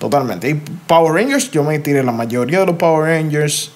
[0.00, 0.48] Totalmente.
[0.50, 3.70] Y Power Rangers, yo me tiré la mayoría de los Power Rangers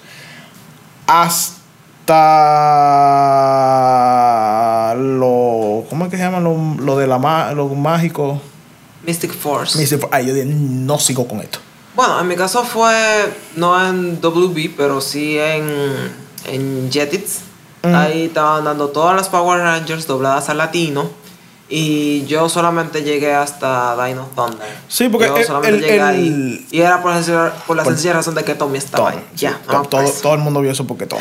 [4.05, 5.85] hasta lo.
[5.89, 6.39] ¿Cómo es que se llama?
[6.39, 8.41] Lo, lo de la ma- lo mágico.
[9.05, 9.77] Mystic Force.
[9.77, 11.59] Dice, ay, yo dije, no sigo con esto.
[11.95, 15.63] Bueno, en mi caso fue no en WB, pero sí en,
[16.45, 17.39] en Jetix.
[17.83, 17.95] Mm.
[17.95, 21.09] Ahí estaban dando todas las Power Rangers dobladas al latino.
[21.67, 24.67] Y yo solamente llegué hasta Dino Thunder.
[24.87, 26.67] Sí, porque yo el- solamente el- llegué el- ahí.
[26.69, 29.19] Y era por, la Por- sencilla razón de que Tommy estaba ahí.
[29.33, 30.21] sí, Ya, to- todo, pues.
[30.21, 31.19] todo el mundo vio eso porque todo.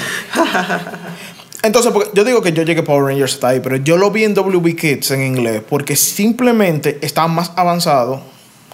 [1.62, 4.11] Entonces, porque yo digo que yo llegué a Power Rangers hasta ahí, pero yo lo
[4.11, 8.20] vi en WB Kids en inglés porque simplemente estaban más avanzados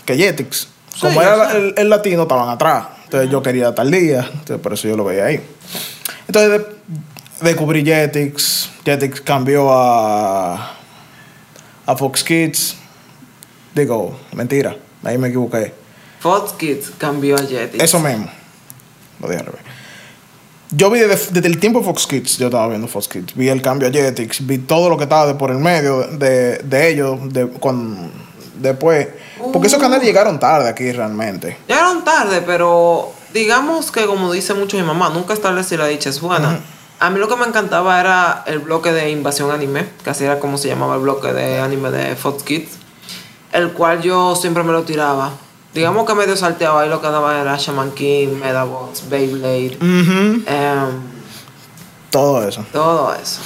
[0.04, 0.66] que Jetix.
[1.00, 2.86] Como era el, el latino, estaban atrás.
[3.04, 5.40] Entonces yo quería tal día, entonces por eso yo lo veía ahí.
[6.26, 6.66] Entonces de-
[7.48, 8.70] descubrí Jetix.
[8.84, 10.78] Jetix cambió a,
[11.90, 12.76] a Fox Kids.
[13.74, 15.74] Digo, mentira, ahí me equivoqué.
[16.20, 17.82] Fox Kids cambió a Jetix.
[17.82, 18.30] Eso mismo.
[19.20, 19.62] Lo dije al revés.
[20.72, 23.34] Yo vi desde, desde el tiempo Fox Kids, yo estaba viendo Fox Kids.
[23.34, 26.58] Vi el cambio a Jetix, vi todo lo que estaba de por el medio de,
[26.58, 28.12] de ellos, de, con,
[28.54, 29.08] después.
[29.52, 31.56] Porque esos canales llegaron tarde aquí realmente.
[31.66, 36.20] Llegaron tarde, pero digamos que como dice mucho mi mamá, nunca establecí la dicha es
[36.20, 36.60] buena.
[37.00, 40.38] A mí lo que me encantaba era el bloque de Invasión Anime, que así era
[40.38, 42.72] como se llamaba el bloque de anime de Fox Kids,
[43.52, 45.32] el cual yo siempre me lo tiraba.
[45.72, 50.90] Digamos que medio salteaba y lo que daba era Shaman King, Medabots, Beyblade, em,
[52.10, 52.66] Todo eso.
[52.70, 53.40] todo eso.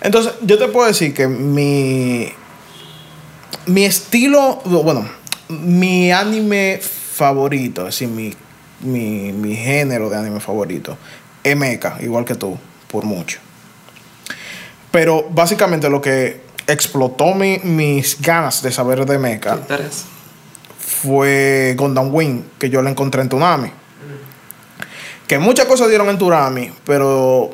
[0.00, 2.32] Entonces, yo te puedo decir que mi.
[3.66, 4.60] Mi estilo.
[4.64, 5.08] Bueno,
[5.48, 8.34] mi anime favorito, así, mi,
[8.80, 10.98] mi, mi género de anime favorito,
[11.44, 12.58] es mecha, igual que tú,
[12.90, 13.38] por mucho.
[14.90, 19.56] Pero básicamente lo que explotó mi- mis ganas de saber de ¿Te mecha
[20.78, 23.70] fue Gundam Wing, que yo la encontré en Tsunami.
[25.26, 27.50] Que muchas cosas dieron en Tsunami, pero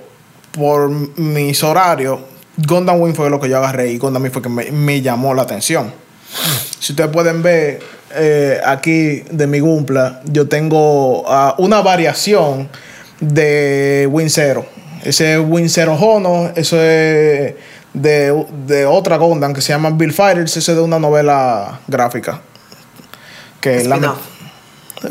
[0.53, 2.21] por mis horarios,
[2.57, 5.35] Gundam Wing fue lo que yo agarré y Gundam Wing fue que me, me llamó
[5.35, 5.93] la atención.
[6.79, 7.81] Si ustedes pueden ver
[8.15, 12.69] eh, aquí de mi Gumpla, yo tengo ah, una variación
[13.21, 14.67] de Win Zero.
[15.03, 17.55] Ese es Win Zero Hono, eso es
[17.93, 22.41] de, de otra Gundam que se llama Bill Fighters, ese es de una novela gráfica.
[23.61, 24.19] Que la- Spin-off.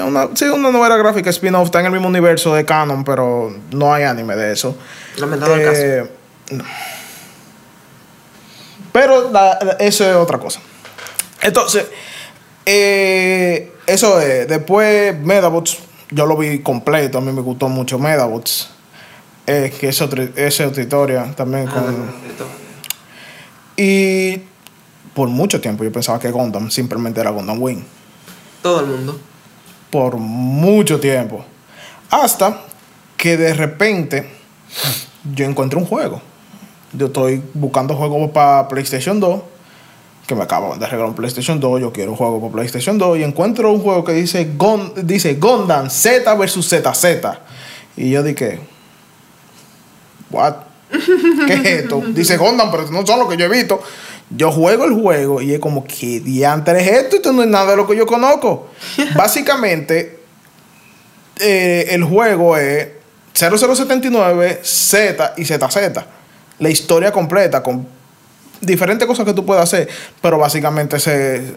[0.08, 3.94] una, sí, una novela gráfica spin-off, está en el mismo universo de Canon, pero no
[3.94, 4.78] hay anime de eso.
[5.18, 5.82] Lamentable caso.
[5.82, 6.12] Eh,
[6.52, 6.64] no.
[8.92, 10.60] Pero la- la- eso es otra cosa.
[11.42, 11.86] Entonces,
[12.66, 14.48] eh, eso es.
[14.48, 15.78] Después, Medabots,
[16.12, 17.18] yo lo vi completo.
[17.18, 18.70] A mí me gustó mucho Medabots.
[19.54, 20.58] Eh, que es, otro, es
[21.36, 21.68] también.
[21.68, 22.12] Ah, con,
[23.76, 24.42] y
[25.14, 27.84] por mucho tiempo yo pensaba que Gundam simplemente era Gundam Wing.
[28.62, 29.20] Todo el mundo.
[29.90, 31.44] por mucho tiempo.
[32.10, 32.62] Hasta
[33.18, 34.30] que de repente
[35.36, 36.22] yo encuentro un juego.
[36.94, 39.42] Yo estoy buscando juegos para PlayStation 2.
[40.28, 41.82] Que me acaban de regalar un PlayStation 2.
[41.82, 43.18] Yo quiero un juego para PlayStation 2.
[43.18, 47.04] Y encuentro un juego que dice, Gon, dice Gundam Z versus ZZ.
[47.98, 48.71] Y yo dije,
[50.32, 50.56] ¿What?
[51.48, 52.02] ¿Qué es esto?
[52.08, 53.82] Dice Gundam, pero no son lo que yo he visto.
[54.30, 57.16] Yo juego el juego y es como, ¿qué diantre es esto?
[57.18, 58.70] Esto no es nada de lo que yo conozco.
[59.16, 60.20] Básicamente,
[61.40, 62.88] eh, el juego es
[63.34, 65.78] 0079, Z y ZZ.
[66.60, 67.88] La historia completa con
[68.62, 69.90] diferentes cosas que tú puedes hacer,
[70.22, 71.56] pero básicamente se,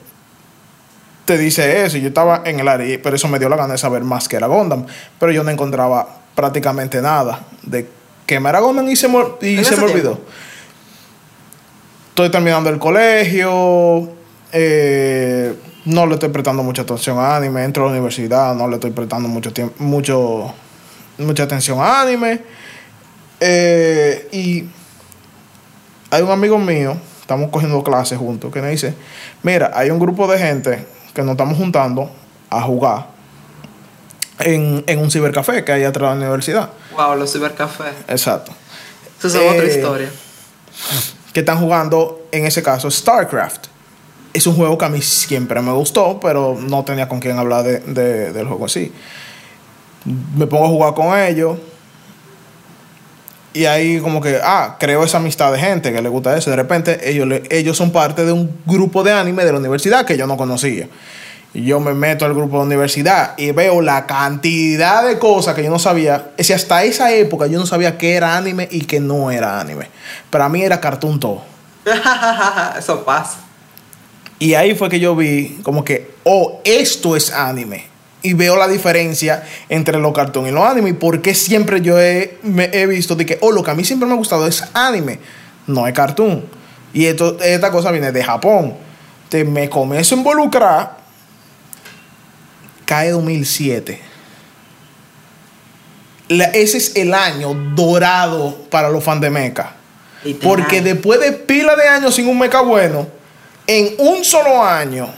[1.24, 1.98] te dice eso.
[1.98, 4.37] Yo estaba en el área, pero eso me dio la gana de saber más que
[4.37, 4.87] era Gundam.
[5.18, 7.88] Pero yo no encontraba prácticamente nada de
[8.26, 10.20] que me era Gundam y se me, y ¿En se me olvidó.
[12.10, 14.08] Estoy terminando el colegio.
[14.52, 17.64] eh, no le estoy prestando mucha atención a anime.
[17.64, 20.54] Entro a la universidad, no le estoy prestando mucho tiempo, mucho,
[21.18, 22.40] mucha atención a anime.
[23.40, 24.64] Eh, y
[26.10, 28.94] hay un amigo mío, estamos cogiendo clases juntos, que me dice,
[29.42, 32.10] mira, hay un grupo de gente que nos estamos juntando
[32.48, 33.08] a jugar
[34.38, 36.70] en, en un cibercafé que hay atrás de la universidad.
[36.96, 37.94] Wow, los cibercafés.
[38.09, 38.52] Exacto.
[39.18, 40.11] Eso es otra Eh, historia.
[41.33, 43.66] que están jugando, en ese caso, StarCraft.
[44.33, 47.62] Es un juego que a mí siempre me gustó, pero no tenía con quién hablar
[47.64, 48.92] de, de- del juego así.
[50.37, 51.59] Me pongo a jugar con ellos.
[53.52, 56.50] Y ahí como que, ah, creo esa amistad de gente que le gusta eso.
[56.50, 60.16] De repente ellos, ellos son parte de un grupo de anime de la universidad que
[60.16, 60.88] yo no conocía.
[61.54, 65.70] Yo me meto al grupo de universidad y veo la cantidad de cosas que yo
[65.70, 66.30] no sabía.
[66.32, 69.60] Es decir, hasta esa época yo no sabía qué era anime y qué no era
[69.60, 69.88] anime.
[70.30, 71.42] Para mí era cartoon todo.
[72.78, 73.38] Eso pasa.
[74.40, 77.86] Y ahí fue que yo vi como que, oh, esto es anime.
[78.20, 80.90] Y veo la diferencia entre los cartoons y los anime.
[80.90, 83.74] Y por qué siempre yo he, me he visto de que, oh, lo que a
[83.74, 85.20] mí siempre me ha gustado es anime,
[85.68, 86.44] no es cartoon.
[86.92, 88.74] Y esto, esta cosa viene de Japón.
[89.28, 91.03] Te me comienzo a involucrar.
[92.94, 94.00] Cae 2007.
[96.28, 99.30] La- ese es el año dorado para los fans de.
[99.30, 99.74] Literal.
[100.40, 103.09] Porque después de pila de años sin un mecha bueno,
[103.66, 105.09] en un solo año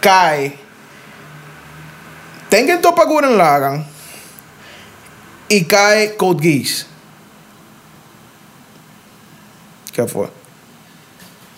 [0.00, 0.56] cae
[2.48, 3.84] Tengen Toppa Gurren Lagann
[5.50, 6.86] y cae Code Geass.
[9.92, 10.30] ¿Qué fue?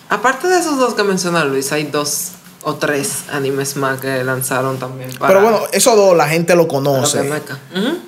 [0.09, 4.77] Aparte de esos dos que menciona Luis, hay dos o tres animes más que lanzaron
[4.79, 5.11] también.
[5.13, 7.31] Para, Pero bueno, esos dos la gente lo para lo que conoce.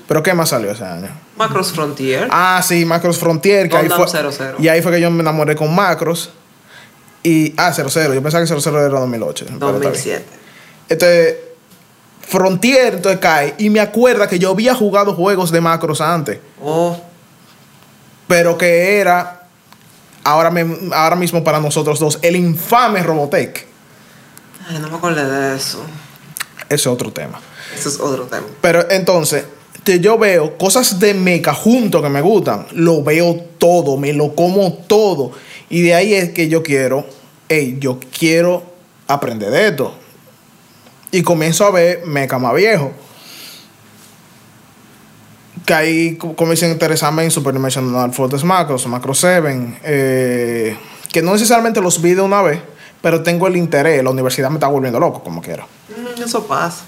[0.08, 1.10] ¿Pero qué más salió ese año?
[1.38, 2.28] Macross Frontier.
[2.32, 3.70] Ah, sí, Macros Frontier.
[3.70, 4.56] Que ahí fue, 00.
[4.60, 6.30] Y ahí fue que yo me enamoré con Macros.
[7.24, 8.14] Y, ah, 00.
[8.14, 9.46] Yo pensaba que 00 era 2008.
[9.46, 9.82] pero está bien.
[9.82, 10.26] 2007.
[10.88, 11.36] Entonces,
[12.22, 13.56] Frontier entonces cae.
[13.58, 16.40] Y me acuerda que yo había jugado juegos de Macros antes.
[16.62, 16.98] Oh,
[18.28, 19.44] Pero que era,
[20.24, 23.68] ahora, me- ahora mismo para nosotros dos, el infame Robotech.
[24.68, 25.80] Ay, no me acordé de eso.
[26.68, 27.40] Ese es otro tema.
[27.78, 28.46] Eso es otro tema.
[28.62, 29.46] Pero entonces,
[29.84, 32.66] que yo veo cosas de mecha junto que me gustan.
[32.74, 35.32] Lo veo todo, me lo como todo.
[35.70, 37.06] Y de ahí es que yo quiero,
[37.50, 38.64] hey, yo quiero
[39.08, 39.94] aprender de esto.
[41.12, 42.92] Y comienzo a ver mecha más viejo.
[45.66, 49.78] Que ahí co- comienzo a interesarme en Super Dimensional Fortress Macros, Macro 7.
[49.84, 50.78] eh,
[51.12, 52.60] que no necesariamente los vi de una vez,
[53.06, 54.04] pero tengo el interés.
[54.04, 56.86] La universidad me está volviendo loco, como quiera Mm, Eso pasa.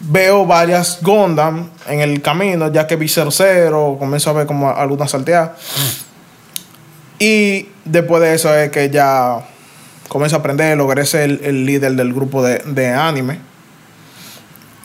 [0.00, 5.08] veo varias Gundam en el camino, ya que vi 00, comienzo a ver como algunas
[5.12, 5.52] salteadas.
[7.20, 9.46] Y después de eso es que ya
[10.08, 13.38] comienzo a aprender, logré ser el, el líder del grupo de, de anime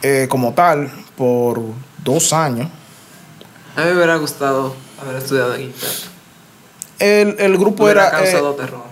[0.03, 1.59] eh, como tal por
[2.03, 2.69] dos años.
[3.75, 5.89] A mí me hubiera gustado haber estudiado en Inter.
[6.99, 8.09] El, el grupo era...
[8.09, 8.83] eh, causado terror.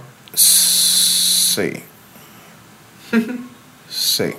[1.56, 1.84] Sí.
[3.90, 4.34] sí.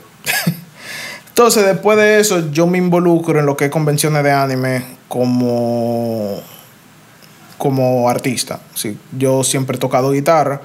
[1.29, 6.41] Entonces, después de eso, yo me involucro en lo que es convenciones de anime como,
[7.59, 8.61] como artista.
[8.75, 10.61] Sí, yo siempre he tocado guitarra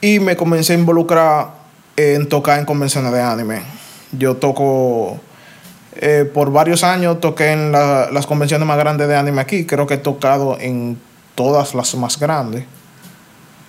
[0.00, 1.48] y me comencé a involucrar
[1.96, 3.62] en tocar en convenciones de anime.
[4.12, 5.20] Yo toco,
[5.96, 9.66] eh, por varios años toqué en la- las convenciones más grandes de anime aquí.
[9.66, 10.98] Creo que he tocado en
[11.34, 12.64] todas las más grandes.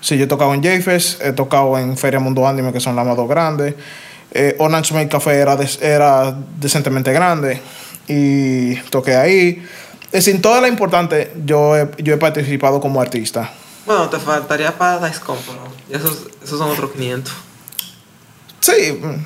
[0.02, 3.06] Sí, yo he tocado en J-Fest, he tocado en Feria Mundo Anime, que son las
[3.06, 3.76] más dos grandes.
[4.32, 7.62] Eh, Orange Make Café era, des- era decentemente grande
[8.08, 9.66] y toqué ahí.
[10.12, 13.50] Es decir, toda la importante, yo he, yo he participado como artista.
[13.86, 17.34] Bueno, te faltaría para Dicecom, pero esos, esos son otros 500.
[18.60, 19.26] Sí, mm,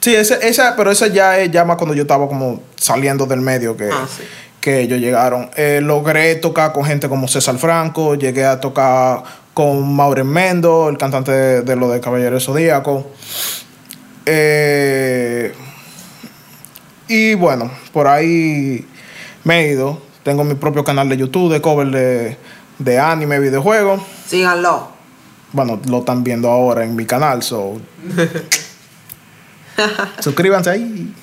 [0.00, 3.40] sí, esa, esa, pero esa ya es ya más cuando yo estaba como saliendo del
[3.40, 4.22] medio que, Ah, sí.
[4.60, 5.50] que ellos llegaron.
[5.56, 9.22] Eh, logré tocar con gente como César Franco, llegué a tocar
[9.54, 13.06] con Maureen Mendo, el cantante de, de lo de Caballero Zodíaco.
[14.24, 15.52] Eh,
[17.08, 18.86] y bueno, por ahí
[19.44, 20.00] me he ido.
[20.22, 22.36] Tengo mi propio canal de YouTube de cover de,
[22.78, 24.00] de anime, videojuegos.
[24.26, 24.88] Síganlo.
[25.52, 27.78] Bueno, lo están viendo ahora en mi canal, so.
[30.20, 31.14] Suscríbanse ahí.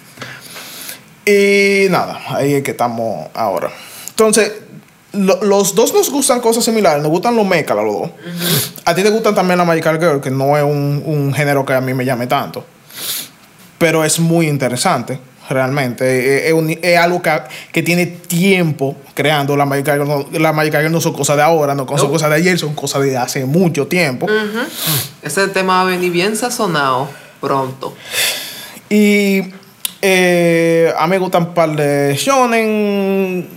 [1.26, 3.72] Y nada, ahí es que estamos ahora.
[4.10, 4.52] Entonces,
[5.14, 8.10] lo- los dos nos gustan cosas similares, nos gustan los mecha, los dos.
[8.86, 11.74] A ti te gustan también la Magical Girl, que no es un, un género que
[11.74, 12.66] a mí me llame tanto.
[13.78, 15.20] Pero es muy interesante,
[15.50, 16.38] realmente.
[16.40, 17.32] Es, es un- es algo que,
[17.72, 19.56] que tiene tiempo creando.
[19.56, 22.30] La Magical Girl no, la Magical Girl no son cosas de ahora, no son cosas
[22.30, 24.28] de ayer, son cosas de hace mucho tiempo.
[25.22, 27.08] Ese tema va a venir bien sazonado
[27.40, 27.96] pronto.
[28.90, 29.44] Y
[30.02, 33.48] eh, a mí me gustan un par de shonen.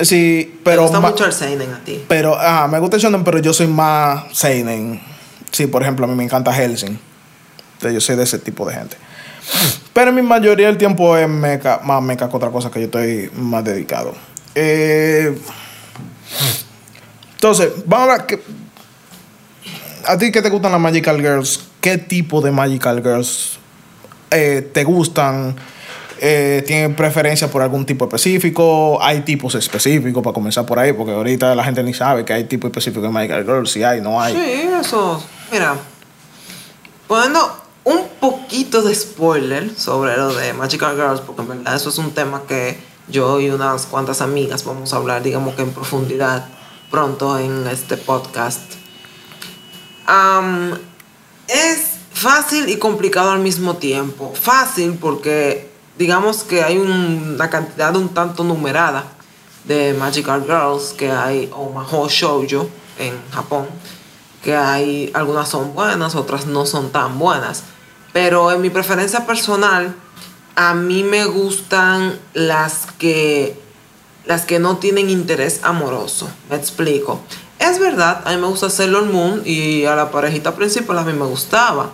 [0.00, 0.82] Sí, pero.
[0.82, 2.04] Me gusta mucho el seinen a ti.
[2.08, 5.00] Pero, ah, me gusta el shonen, pero yo soy más seinen.
[5.50, 6.98] Sí, por ejemplo, a mí me encanta Helsing.
[7.74, 8.96] Entonces, Yo soy de ese tipo de gente.
[9.92, 12.84] Pero en mi mayoría del tiempo es mecha, más mecha que otra cosa que yo
[12.86, 14.14] estoy más dedicado.
[14.54, 15.36] Eh,
[17.34, 18.26] entonces, vamos a ver.
[18.26, 18.42] que-
[20.06, 21.60] ¿A ti qué te gustan las Magical Girls?
[21.80, 23.58] ¿Qué tipo de Magical Girls
[24.30, 25.54] eh, te gustan?
[26.20, 28.98] Eh, ¿Tienen preferencia por algún tipo específico?
[29.00, 30.92] ¿Hay tipos específicos para comenzar por ahí?
[30.92, 33.70] Porque ahorita la gente ni sabe que hay tipo específico de Magical Girls.
[33.70, 34.34] Si hay, no hay.
[34.34, 35.22] Sí, eso.
[35.52, 35.76] Mira,
[37.06, 41.98] poniendo un poquito de spoiler sobre lo de Magical Girls, porque en verdad eso es
[41.98, 42.78] un tema que
[43.08, 46.46] yo y unas cuantas amigas vamos a hablar, digamos que en profundidad,
[46.90, 48.60] pronto en este podcast.
[50.06, 50.78] Am,
[51.46, 54.34] es fácil y complicado al mismo tiempo.
[54.34, 59.04] Fácil porque digamos que hay un- una cantidad un tanto numerada
[59.64, 63.66] de Magical Girls que hay, o Mahou Shoujo en Japón,
[64.42, 67.64] que hay algunas son buenas, otras no son tan buenas.
[68.12, 69.94] Pero en mi preferencia personal,
[70.56, 73.60] a mí me gustan las que
[74.24, 76.28] las que no tienen interés amoroso.
[76.50, 77.20] Me explico.
[77.58, 81.12] Es verdad, a mí me gusta Sailor Moon y a la parejita principal a mí
[81.14, 81.90] me gustaba.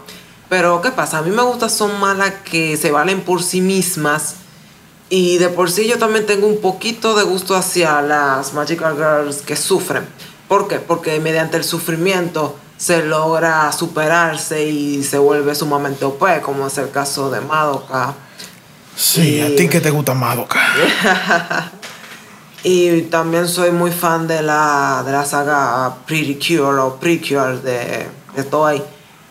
[0.48, 1.18] Pero ¿qué pasa?
[1.18, 4.36] A mí me gustan son más las que se valen por sí mismas.
[5.10, 9.42] Y de por sí yo también tengo un poquito de gusto hacia las Magical Girls
[9.42, 10.06] que sufren.
[10.48, 10.76] ¿Por qué?
[10.76, 16.90] Porque mediante el sufrimiento se logra superarse y se vuelve sumamente OP, como es el
[16.90, 18.14] caso de Madoka.
[18.96, 20.60] Sí, a ti que te gusta Madoka.
[22.66, 28.06] Y también soy muy fan de la, de la saga Pretty Cure o Precure de,
[28.34, 28.82] de Toei,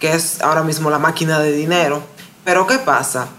[0.04, 2.04] que es ahora mismo la máquina de dinero.
[2.44, 3.30] Pero ¿qué pasa?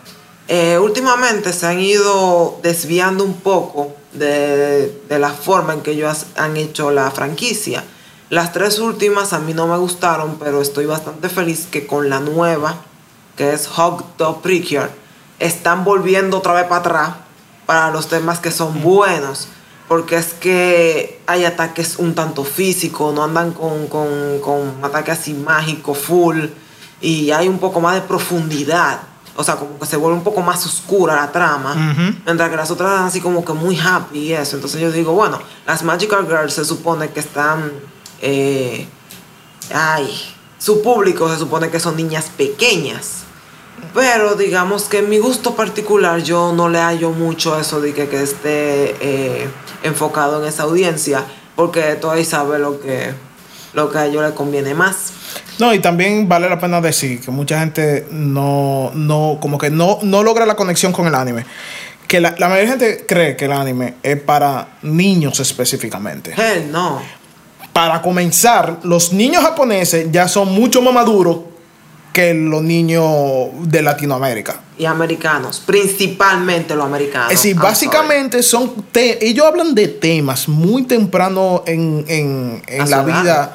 [0.49, 6.25] Eh, últimamente se han ido desviando un poco de, de la forma en que ellos
[6.37, 7.85] han hecho la franquicia.
[8.31, 12.21] Las tres últimas a mí no me gustaron, pero estoy bastante feliz que con la
[12.21, 12.77] nueva,
[13.37, 14.89] que es Hog the Precure,
[15.41, 17.11] están volviendo otra vez para atrás
[17.67, 19.49] para los temas que son buenos.
[19.89, 25.35] Porque es que hay ataques un tanto físicos, no andan con, con, con ataques así
[25.35, 26.47] mágicos, full.
[27.01, 29.01] Y hay un poco más de profundidad.
[29.37, 31.75] O sea, como que se vuelve un poco más oscura la trama.
[32.25, 34.57] Mientras que las otras eran así como que muy happy y eso.
[34.57, 37.73] Entonces yo digo, bueno, las Magical Girls se supone que están...
[38.23, 38.87] eh,
[39.73, 40.09] ay,
[40.59, 43.24] su público se supone que son niñas pequeñas.
[43.95, 48.09] Pero digamos que en mi gusto particular yo no le hallo mucho eso de que,
[48.09, 49.49] que esté eh,
[49.83, 51.25] enfocado en esa audiencia.
[51.55, 53.13] Porque todo ahí sabe lo que,
[53.73, 55.13] lo que a ellos les conviene más.
[55.61, 60.01] No, y también vale la pena decir que mucha gente no, no, como que no,
[60.03, 61.47] no logra la conexión con el anime.
[62.09, 66.35] Que la, la mayoría de gente cree que el anime es para niños específicamente.
[66.37, 67.01] Hell no.
[67.73, 71.54] Para comenzar, los niños japoneses ya son mucho más maduros
[72.15, 73.05] que los niños
[73.65, 74.61] de Latinoamérica.
[74.79, 77.33] Y americanos, principalmente los americanos.
[77.33, 82.91] Es decir, I'm básicamente son te- ellos hablan de temas muy temprano en, en- en
[82.91, 83.53] la vida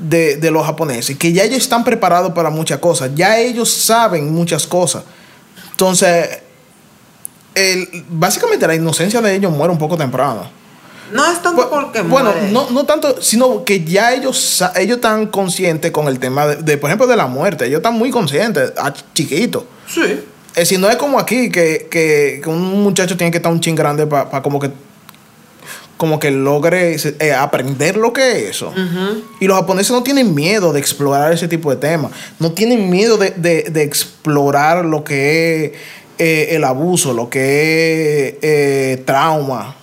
[0.00, 4.32] de, de los japoneses, que ya ellos están preparados para muchas cosas, ya ellos saben
[4.32, 5.04] muchas cosas.
[5.70, 6.38] Entonces,
[7.54, 10.61] el- básicamente la inocencia de ellos muere un poco temprano.
[11.12, 12.50] No es tanto Bu- porque bueno, muere.
[12.50, 16.76] no, no tanto, sino que ya ellos, ellos están conscientes con el tema de, de,
[16.78, 17.66] por ejemplo, de la muerte.
[17.66, 19.64] Ellos están muy conscientes, a chiquitos.
[19.86, 20.00] Sí.
[20.50, 23.60] Es decir, no es como aquí que, que- que un muchacho tiene que estar un
[23.60, 24.70] ching grande para como que
[25.96, 28.72] como que logre eh, aprender lo que es eso.
[29.38, 32.10] Y los japoneses no tienen miedo de explorar ese tipo de temas.
[32.40, 35.72] No tienen miedo de, de- de explorar lo que es
[36.18, 39.76] eh, el abuso, lo que es eh, trauma.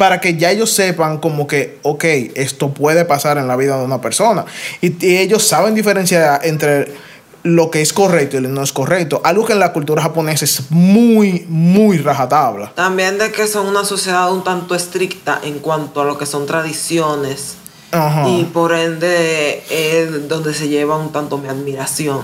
[0.00, 3.84] Para que ya ellos sepan como que, ok, esto puede pasar en la vida de
[3.84, 4.46] una persona.
[4.80, 6.90] Y, y ellos saben diferenciar entre
[7.42, 9.20] lo que es correcto y lo que no es correcto.
[9.24, 12.72] Algo que en la cultura japonesa es muy, muy rajatabla.
[12.74, 16.46] También de que son una sociedad un tanto estricta en cuanto a lo que son
[16.46, 17.56] tradiciones.
[17.92, 18.26] Ajá.
[18.26, 22.22] Y por ende es donde se lleva un tanto mi admiración.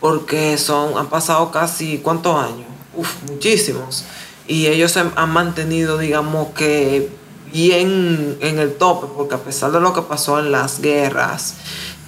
[0.00, 2.66] Porque son, han pasado casi, ¿cuántos años?
[2.96, 4.04] Uf, muchísimos.
[4.48, 7.10] Y ellos se han mantenido, digamos que,
[7.52, 11.54] bien en el tope, porque a pesar de lo que pasó en las guerras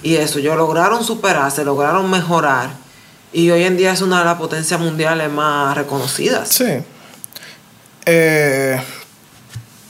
[0.05, 2.69] y eso, ellos lograron superarse, lograron mejorar.
[3.33, 6.49] Y hoy en día es una de las potencias mundiales más reconocidas.
[6.49, 6.65] Sí.
[8.05, 8.79] Eh,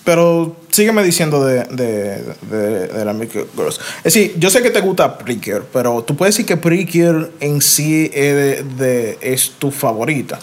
[0.06, 3.80] pero sígueme diciendo de, de, de, la Mickey Girls.
[3.98, 7.62] Es decir, yo sé que te gusta Precure, pero tú puedes decir que Precure en
[7.62, 10.40] sí es, de, es tu favorita.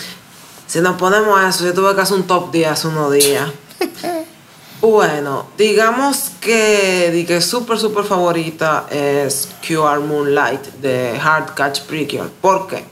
[0.73, 3.51] Si nos ponemos a eso, yo tuve que hacer un top 10 hace unos días.
[4.81, 12.31] bueno, digamos que, que súper, súper favorita es QR Moonlight de Hard Catch Precure.
[12.41, 12.87] ¿Por qué?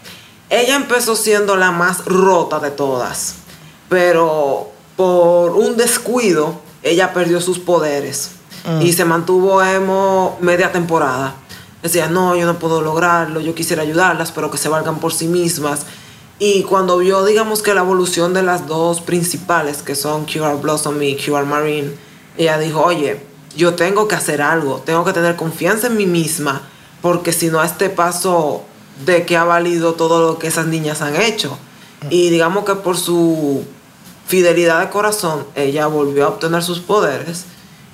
[0.50, 3.36] Ella empezó siendo la más rota de todas,
[3.88, 8.32] pero por un descuido, ella perdió sus poderes
[8.82, 11.32] y se mantuvo emo media temporada.
[11.82, 15.28] Decía, no, yo no puedo lograrlo, yo quisiera ayudarlas, pero que se valgan por sí
[15.28, 15.86] mismas.
[16.42, 21.00] Y cuando vio, digamos que la evolución de las dos principales, que son QR Blossom
[21.02, 21.90] y QR Marine,
[22.38, 23.20] ella dijo, oye,
[23.54, 26.62] yo tengo que hacer algo, tengo que tener confianza en mí misma,
[27.02, 28.64] porque si no a este paso
[29.04, 31.58] de que ha valido todo lo que esas niñas han hecho.
[32.08, 33.62] Y digamos que por su
[34.26, 37.44] fidelidad de corazón, ella volvió a obtener sus poderes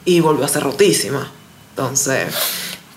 [0.05, 1.33] y volvió a ser rotísima.
[1.71, 2.33] Entonces...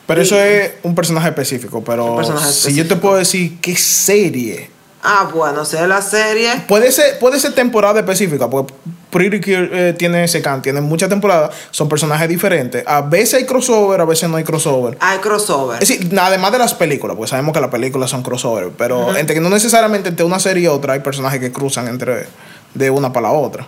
[0.06, 4.70] Pero eso es un personaje específico, pero personaje si yo te puedo decir qué serie
[5.02, 6.50] Ah, bueno, si es la serie.
[6.68, 8.74] Puede ser, puede ser temporada específica, porque
[9.10, 12.84] Pretty Cure eh, tiene ese can, tiene muchas temporadas, son personajes diferentes.
[12.86, 14.98] A veces hay crossover, a veces no hay crossover.
[15.00, 15.82] Hay crossover.
[15.82, 19.36] Es decir, además de las películas, pues sabemos que las películas son crossover, pero entre
[19.36, 22.28] que no necesariamente entre una serie y otra hay personajes que cruzan entre
[22.74, 23.68] de una para la otra.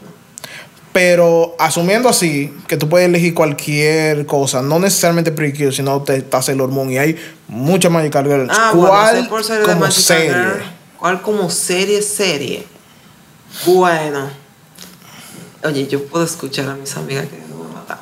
[0.91, 6.17] Pero asumiendo así, que tú puedes elegir cualquier cosa, no necesariamente Pretty Cure, sino te
[6.17, 7.17] está Sailor Moon y hay
[7.47, 8.51] muchas Magical Girls.
[8.53, 10.33] Ah, ¿Cuál bueno, por serie de como Magical serie?
[10.33, 10.80] Girl.
[11.01, 12.63] ¿Cuál como serie, serie?
[13.65, 14.29] Bueno.
[15.63, 17.97] Oye, yo puedo escuchar a mis amigas que me matar.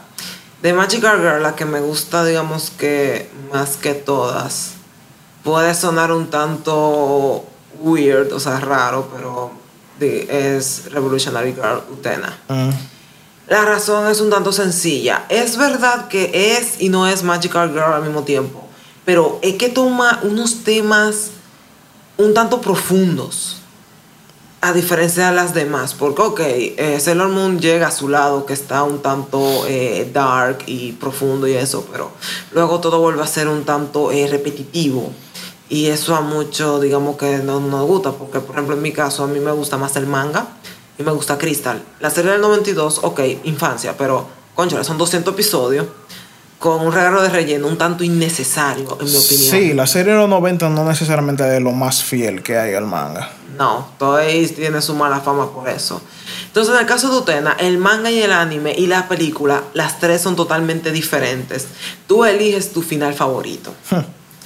[0.61, 4.71] De Magical Girl, la que me gusta, digamos que más que todas,
[5.45, 7.45] puede sonar un tanto
[7.79, 9.53] weird, o sea, raro, pero
[10.01, 12.37] es Revolutionary Girl Utena.
[12.49, 12.71] Mm.
[13.47, 15.25] La razón es un tanto sencilla.
[15.29, 18.67] Es verdad que es y no es Magical Girl al mismo tiempo,
[19.05, 21.31] pero es que toma unos temas
[22.19, 23.55] un tanto profundos,
[24.59, 25.93] a diferencia de las demás.
[25.93, 30.59] Porque, ok, eh, Sailor Moon llega a su lado, que está un tanto eh, dark
[30.67, 32.11] y profundo y eso, pero
[32.51, 35.11] luego todo vuelve a ser un tanto eh, repetitivo.
[35.69, 39.23] Y eso a muchos, digamos que no nos gusta, porque por ejemplo en mi caso
[39.23, 40.47] a mí me gusta más el manga
[40.97, 41.81] y me gusta Crystal.
[42.01, 45.85] La serie del 92, ok, infancia, pero concha, son 200 episodios
[46.59, 49.51] con un regalo de relleno un tanto innecesario, en mi opinión.
[49.51, 52.85] Sí, la serie de los 90 no necesariamente es lo más fiel que hay al
[52.85, 53.31] manga.
[53.57, 56.01] No, Toei tiene su mala fama por eso.
[56.47, 59.99] Entonces, en el caso de Utena, el manga y el anime y la película, las
[59.99, 61.67] tres son totalmente diferentes.
[62.07, 63.73] Tú eliges tu final favorito.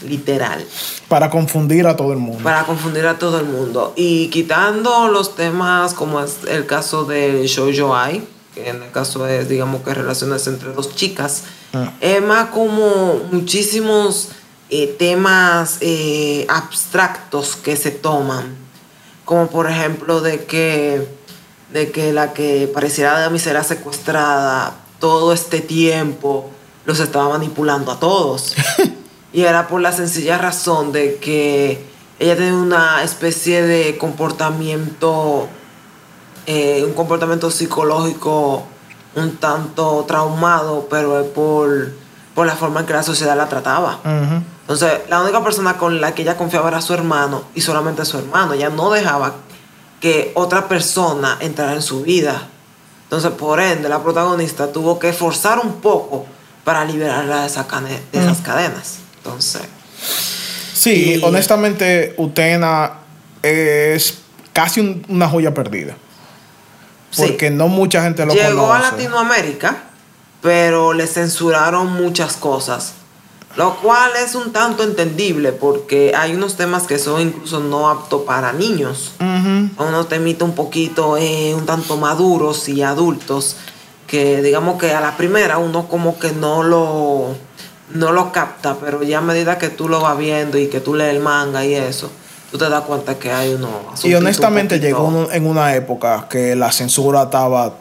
[0.07, 0.66] Literal.
[1.07, 2.43] Para confundir a todo el mundo.
[2.43, 3.93] Para confundir a todo el mundo.
[3.95, 9.28] Y quitando los temas como es el caso de Shoujo Ai, que en el caso
[9.28, 11.43] es, digamos que relaciones entre dos chicas,
[11.74, 11.91] Ah.
[12.01, 14.30] es más como muchísimos
[14.70, 18.56] eh, temas eh, abstractos que se toman.
[19.26, 21.08] Como por ejemplo de que,
[21.72, 26.51] de que la que pareciera de será secuestrada todo este tiempo
[26.86, 28.54] los estaba manipulando a todos.
[29.34, 31.84] y era por la sencilla razón de que
[32.20, 35.47] ella tiene una especie de comportamiento,
[36.46, 38.64] eh, un comportamiento psicológico
[39.16, 41.91] un tanto traumado, pero es por,
[42.34, 44.00] por la forma en que la sociedad la trataba.
[44.62, 48.18] Entonces, la única persona con la que ella confiaba era su hermano y solamente su
[48.18, 48.54] hermano.
[48.54, 49.34] Ella no dejaba
[50.00, 52.48] que otra persona entrara en su vida.
[53.04, 56.26] Entonces, por ende, la protagonista tuvo que forzar un poco
[56.64, 58.96] para liberarla de, esa cane- de esas cadenas.
[59.18, 59.62] Entonces,
[60.74, 62.94] Sí, Y- honestamente, Utena
[63.44, 64.18] es
[64.54, 65.96] casi un- una joya perdida.
[67.14, 67.22] Sí.
[67.28, 68.88] Porque no mucha gente lo llegó conoce.
[68.88, 69.84] a Latinoamérica,
[70.41, 72.93] pero le censuraron muchas cosas.
[73.55, 78.24] Lo cual es un tanto entendible porque hay unos temas que son incluso no aptos
[78.24, 79.11] para niños.
[79.20, 79.70] Ujú.
[79.78, 83.57] Son unos temitas un poquito, eh, un tanto maduros y adultos,
[84.07, 87.36] que digamos que a la primera uno como que no lo,
[87.93, 90.95] no lo capta, pero ya a medida que tú lo vas viendo y que tú
[90.95, 92.09] lees el manga y eso,
[92.54, 93.68] tú te das cuenta que hay uno...
[94.04, 97.74] Y un honestamente llegó en una época que la censura estaba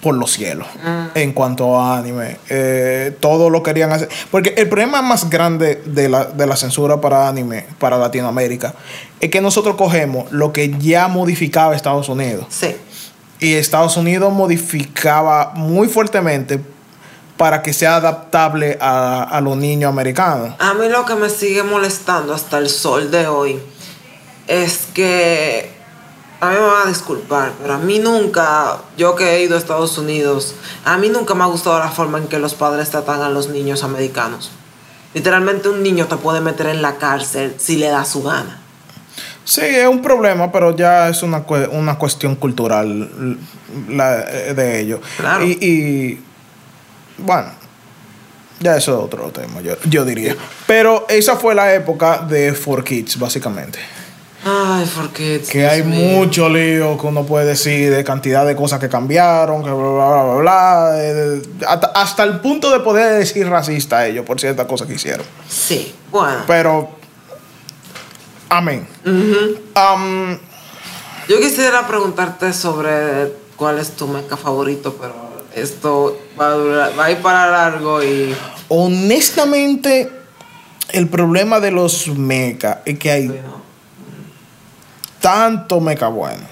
[0.00, 1.08] por los cielos Mm.
[1.14, 2.38] en cuanto a anime.
[2.48, 4.08] Eh, todo lo querían hacer.
[4.30, 8.74] Porque el problema más grande de la, de la censura para anime, para Latinoamérica,
[9.20, 12.46] es que nosotros cogemos lo que ya modificaba Estados Unidos.
[12.48, 12.74] Sí.
[13.40, 16.58] Y Estados Unidos modificaba muy fuertemente
[17.36, 20.54] para que sea adaptable a, a los niños americanos.
[20.60, 23.60] A mí lo que me sigue molestando hasta el sol de hoy
[24.48, 25.70] es que
[26.40, 29.58] a mí me van a disculpar, pero a mí nunca, yo que he ido a
[29.58, 33.20] Estados Unidos, a mí nunca me ha gustado la forma en que los padres tratan
[33.22, 34.50] a los niños americanos.
[35.14, 38.60] Literalmente un niño te puede meter en la cárcel si le da su gana.
[39.44, 43.38] Sí, es un problema, pero ya es una, una cuestión cultural
[43.88, 45.00] la- de ellos.
[45.16, 45.44] Claro.
[45.44, 46.24] Y, y,
[47.16, 47.48] bueno,
[48.60, 50.36] ya eso es otro tema, yo, yo diría.
[50.66, 53.78] Pero esa fue la época de 4Kids, básicamente.
[54.44, 55.42] Ay, porque...
[55.50, 59.70] Que hay mucho lío que uno puede decir de cantidad de cosas que cambiaron, que
[59.70, 64.06] bla, bla, bla, bla, bla, eh, hasta, hasta el punto de poder decir racista a
[64.06, 65.26] ellos por ciertas cosas que hicieron.
[65.48, 66.42] Sí, bueno.
[66.46, 66.88] Pero,
[68.48, 68.86] amén.
[71.28, 75.14] Yo quisiera preguntarte sobre cuál es tu meca favorito, pero
[75.54, 78.34] esto va a, durar- va a ir para largo y...
[78.68, 80.10] honestamente,
[80.92, 83.40] el problema de los mecha es que hay
[85.20, 86.42] tanto mecha bueno.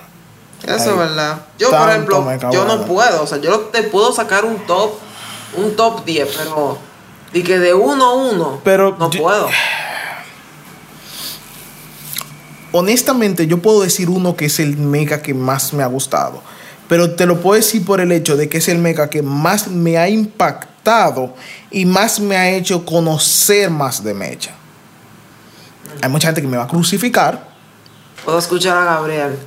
[0.63, 1.39] Eso es verdad.
[1.59, 3.23] Yo, por ejemplo, meca yo no puedo.
[3.23, 4.93] O sea, yo te puedo sacar un top,
[5.57, 6.79] un top 10, pero...
[7.33, 9.49] Y que de uno a uno, Pero no yo- puedo.
[12.73, 16.43] Honestamente, yo puedo decir uno que es el mecha que más me ha gustado.
[16.89, 19.69] Pero te lo puedo decir por el hecho de que es el mecha que más
[19.69, 21.35] me ha impactado
[21.71, 24.53] y más me ha hecho conocer más de mecha.
[26.03, 27.56] Hay mucha gente que me va a crucificar.
[28.27, 29.39] Puedo escuchar a Gabriel.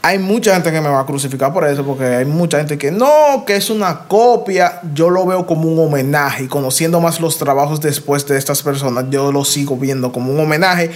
[0.00, 2.90] Hay mucha gente que me va a crucificar por eso, porque hay mucha gente que
[2.90, 4.80] no, que es una copia.
[4.94, 6.44] Yo lo veo como un homenaje.
[6.44, 10.40] Y conociendo más los trabajos después de estas personas, yo lo sigo viendo como un
[10.40, 10.90] homenaje.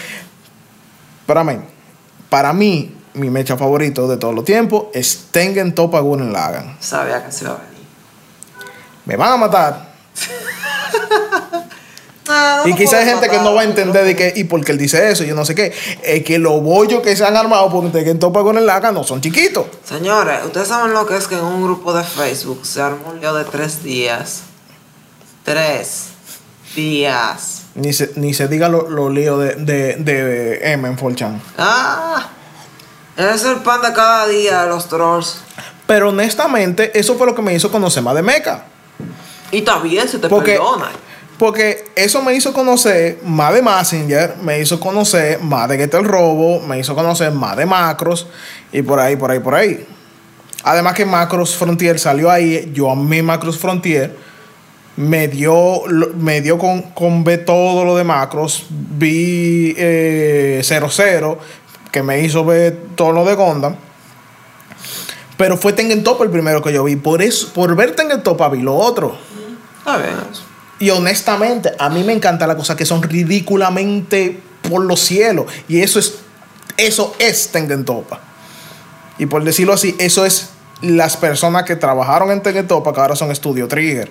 [1.26, 1.58] Para mí,
[2.30, 6.78] para mí, mi mecha favorito de todos los tiempos es Tengen Toppa Gurren Lagann.
[6.80, 7.86] Sabía que se iba a venir.
[9.04, 9.92] Me van a matar.
[12.38, 14.72] Ah, no y quizá hay gente que no va a entender de que, y porque
[14.72, 15.72] él dice eso, yo no sé qué.
[16.02, 19.20] Es que los bollos que se han armado por Tengen Toppa Gurren Lagann no son
[19.20, 19.66] chiquitos.
[19.84, 23.20] Señores, ustedes saben lo que es que en un grupo de Facebook se armó un
[23.20, 24.42] lío de tres días.
[25.44, 26.08] Tres
[26.74, 27.62] días.
[27.74, 31.40] Ni se, ni se diga los lo líos de, de, de M en 4chan.
[31.58, 32.28] Ah,
[33.16, 35.38] es el pan de cada día de los trolls.
[35.86, 38.64] Pero honestamente, eso fue lo que me hizo conocer más de Mecha.
[39.52, 40.90] Y está bien, se te Porque- perdona.
[41.38, 46.04] Porque eso me hizo conocer más de Messenger, me hizo conocer más de Get el
[46.04, 48.26] Robo, me hizo conocer más de Macros
[48.72, 49.86] y por ahí, por ahí, por ahí.
[50.64, 54.16] Además que Macros Frontier salió ahí, yo amé Macros Frontier,
[54.96, 55.82] me dio,
[56.16, 61.38] me dio con, con ver todo lo de Macros, vi eh, 00,
[61.92, 63.76] que me hizo ver todo lo de Gondam.
[65.36, 66.96] Pero fue Tengen Top el primero que yo vi.
[66.96, 69.18] Por eso, por ver Tengen Top vi lo otro.
[69.84, 70.45] Bien eso.
[70.78, 75.46] Y honestamente, a mí me encanta las cosas que son ridículamente por los cielos.
[75.68, 76.16] Y eso es,
[76.76, 78.20] eso es Tengen Toppa.
[79.18, 80.50] Y por decirlo así, eso es
[80.82, 84.10] las personas que trabajaron en Tengen Toppa, que ahora son Studio Trigger.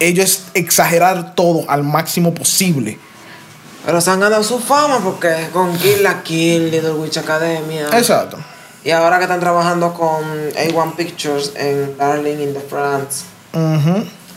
[0.00, 2.98] Ellos exagerar todo al máximo posible.
[3.86, 7.88] Pero se han ganado su fama porque con Kill la Kill, Little Witch Academia.
[7.92, 8.36] Exacto.
[8.84, 13.24] Y ahora que están trabajando con A1 Pictures en Darling in the France.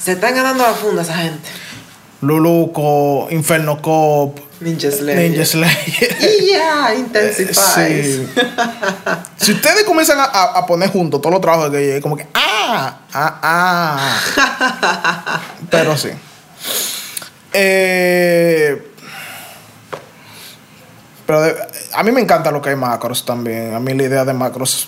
[0.04, 1.48] Se están ganando la funda esa gente.
[2.22, 5.18] Luluco, Inferno Cop, Ninja Slayer.
[5.32, 6.18] Ninja Slayer.
[6.42, 7.56] Y ya, Intensifies.
[7.76, 8.28] Sí.
[9.38, 13.40] si ustedes comienzan a, a- poner juntos todos los trabajos que como que ah, ah,
[14.46, 15.42] ah.
[15.72, 16.10] Pero sí.
[17.54, 18.88] Eh,
[21.26, 21.56] pero de-
[21.94, 23.74] a mí me encanta lo que hay macros también.
[23.74, 24.88] A mí la idea de macros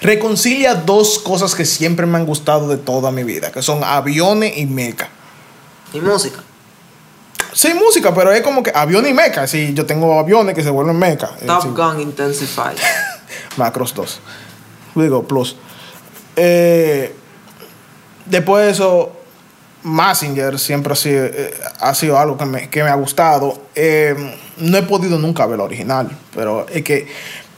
[0.00, 4.56] reconcilia dos cosas que siempre me han gustado de toda mi vida, que son aviones
[4.56, 5.08] y meca.
[5.92, 6.40] Y música.
[7.52, 9.46] Sí, música, pero es como que avión y meca.
[9.46, 11.32] Sí, yo tengo aviones que se vuelven meca.
[11.40, 11.68] Eh, Top sí.
[11.68, 12.80] Gun Intensifies.
[13.56, 14.20] Macros 2.
[14.94, 15.56] Digo, plus.
[16.36, 17.14] Eh,
[18.26, 19.12] después de eso,
[19.82, 23.62] Messenger siempre ha sido, eh, ha sido algo que me, que me ha gustado.
[23.74, 24.14] Eh,
[24.58, 27.08] no he podido nunca ver la original, pero es que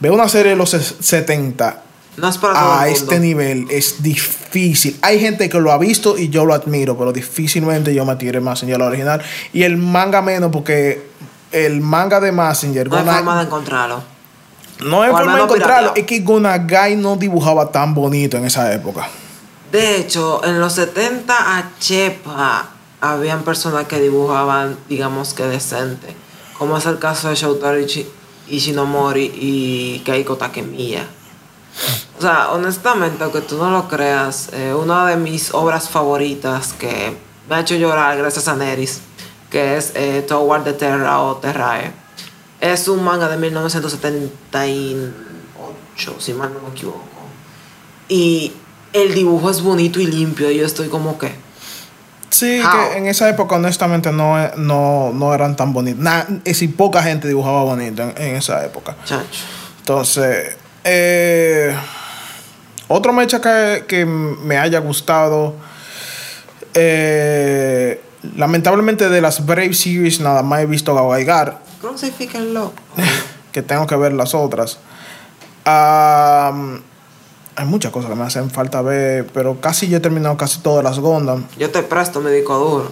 [0.02, 1.82] ver una serie de los ses- 70
[2.16, 3.04] No es para todo a el mundo.
[3.12, 4.98] este nivel es difícil.
[5.00, 8.40] Hay gente que lo ha visto y yo lo admiro, pero difícilmente yo me tire
[8.40, 9.22] Messenger a la original.
[9.52, 11.06] Y el manga menos, porque
[11.52, 12.88] el manga de Messenger.
[12.88, 14.02] No hay Gona- forma de encontrarlo.
[14.84, 15.92] no hay O al forma de encontrarlo.
[15.94, 15.94] pirateado.
[15.96, 19.08] Es que Gonagai no dibujaba tan bonito en esa época.
[19.70, 26.14] De hecho, en los 70 a Chepa habían personas que dibujaban, digamos que decente.
[26.58, 28.06] Como es el caso de Shotaro Ichi-
[28.48, 31.06] Ishinomori y Keiko Takemiya.
[32.18, 37.16] O sea, honestamente, aunque tú no lo creas, eh, una de mis obras favoritas que
[37.48, 39.00] me ha hecho llorar gracias a Neris,
[39.50, 41.92] que es eh, Toward the Terra o Terrae,
[42.60, 45.12] es un manga de 1978,
[46.18, 47.02] si mal no me equivoco.
[48.08, 48.52] Y
[48.92, 51.34] el dibujo es bonito y limpio, y yo estoy como que...
[52.32, 52.70] Sí, How?
[52.92, 56.00] que en esa época honestamente no, no, no eran tan bonitos.
[56.02, 58.96] Na- es decir, poca gente dibujaba bonito en, en esa época.
[59.04, 59.24] Chacho.
[59.80, 61.76] Entonces, eh,
[62.88, 65.54] otro mecha que, que me haya gustado.
[66.74, 68.00] eh,
[68.36, 72.72] lamentablemente de las Brave Series nada más he visto Gawaigar, Crucifíquenlo.
[73.52, 74.78] que tengo que ver las otras.
[75.64, 76.80] Am,
[77.56, 80.82] hay muchas cosas que me hacen falta ver, pero casi yo he terminado casi todas
[80.84, 81.44] las Gundam.
[81.58, 82.90] Yo te presto duro.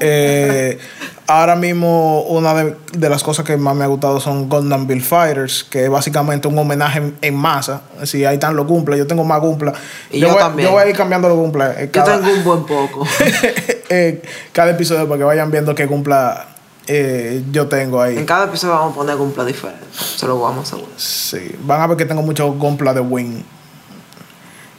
[0.00, 0.78] Eh,
[1.26, 5.02] ahora mismo una de, de las cosas que más me ha gustado son Gundam Build
[5.02, 7.82] Fighters, que es básicamente un homenaje en, en masa.
[8.04, 9.74] Si ahí están los cumples, yo tengo más cumples.
[10.10, 10.68] Y yo voy, también.
[10.68, 11.68] yo voy a ir cambiando los cumples.
[11.76, 13.06] eh, Yo tengo un buen poco.
[13.90, 14.22] eh,
[14.52, 16.46] cada episodio para que vayan viendo qué cumpla
[16.86, 18.16] eh, yo tengo ahí.
[18.18, 19.84] En cada episodio vamos a poner cumple diferente.
[19.92, 20.98] Se lo vamos a asegurar.
[21.00, 23.42] Sí, van a ver que tengo muchos Gunpla de Wing.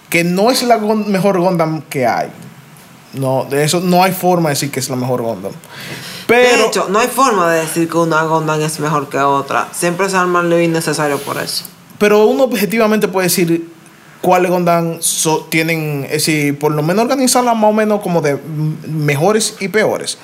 [0.09, 2.29] Que no es la gon- mejor Gundam que hay.
[3.13, 5.51] No, de eso no hay forma de decir que es la mejor Gundam.
[6.27, 9.67] Pero, de hecho, no hay forma de decir que una Gundam es mejor que otra.
[9.73, 11.65] Siempre se arma lo innecesario por eso.
[11.97, 13.69] pero uno objetivamente puede decir
[14.21, 18.37] cuáles Gundam so- tienen, es decir, por lo menos organizarlas más o menos como de
[18.87, 20.17] mejores y peores.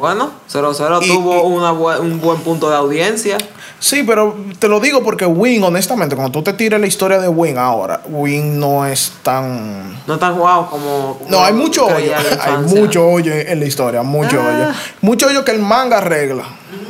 [0.00, 3.36] Bueno, 0-0 Y- tuvo una bu- un buen punto de audiencia.
[3.78, 7.28] Sí, pero te lo digo porque Wing, honestamente, cuando tú te tires la historia de
[7.28, 11.16] Wing ahora, Wing no es tan No tan guau como.
[11.18, 12.12] como No, hay mucho hoyo.
[12.40, 14.48] Hay mucho hoyo en la historia, mucho Ah.
[14.68, 14.78] hoyo.
[15.02, 16.44] Mucho hoyo que el manga arregla,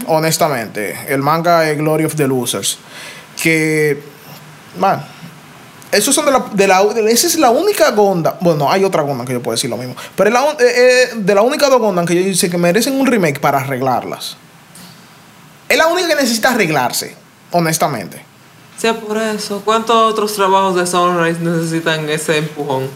[0.06, 0.96] honestamente.
[1.08, 2.78] El manga es Glory of the Losers.
[3.42, 4.00] Que,
[4.78, 5.04] man,
[5.92, 8.36] esos son de la, de la, de- esa es la única Gonda.
[8.40, 9.94] Bueno, hay otra Gonda que yo puedo decir lo mismo.
[10.16, 12.98] Pero es la, eh, eh, de la única dos Gondam que yo dice que merecen
[13.00, 14.36] un remake para arreglarlas.
[15.68, 17.14] Es la única que necesita arreglarse,
[17.52, 18.24] honestamente.
[18.76, 19.60] Sea por eso.
[19.64, 22.88] ¿Cuántos otros trabajos de Sunrise necesitan ese empujón?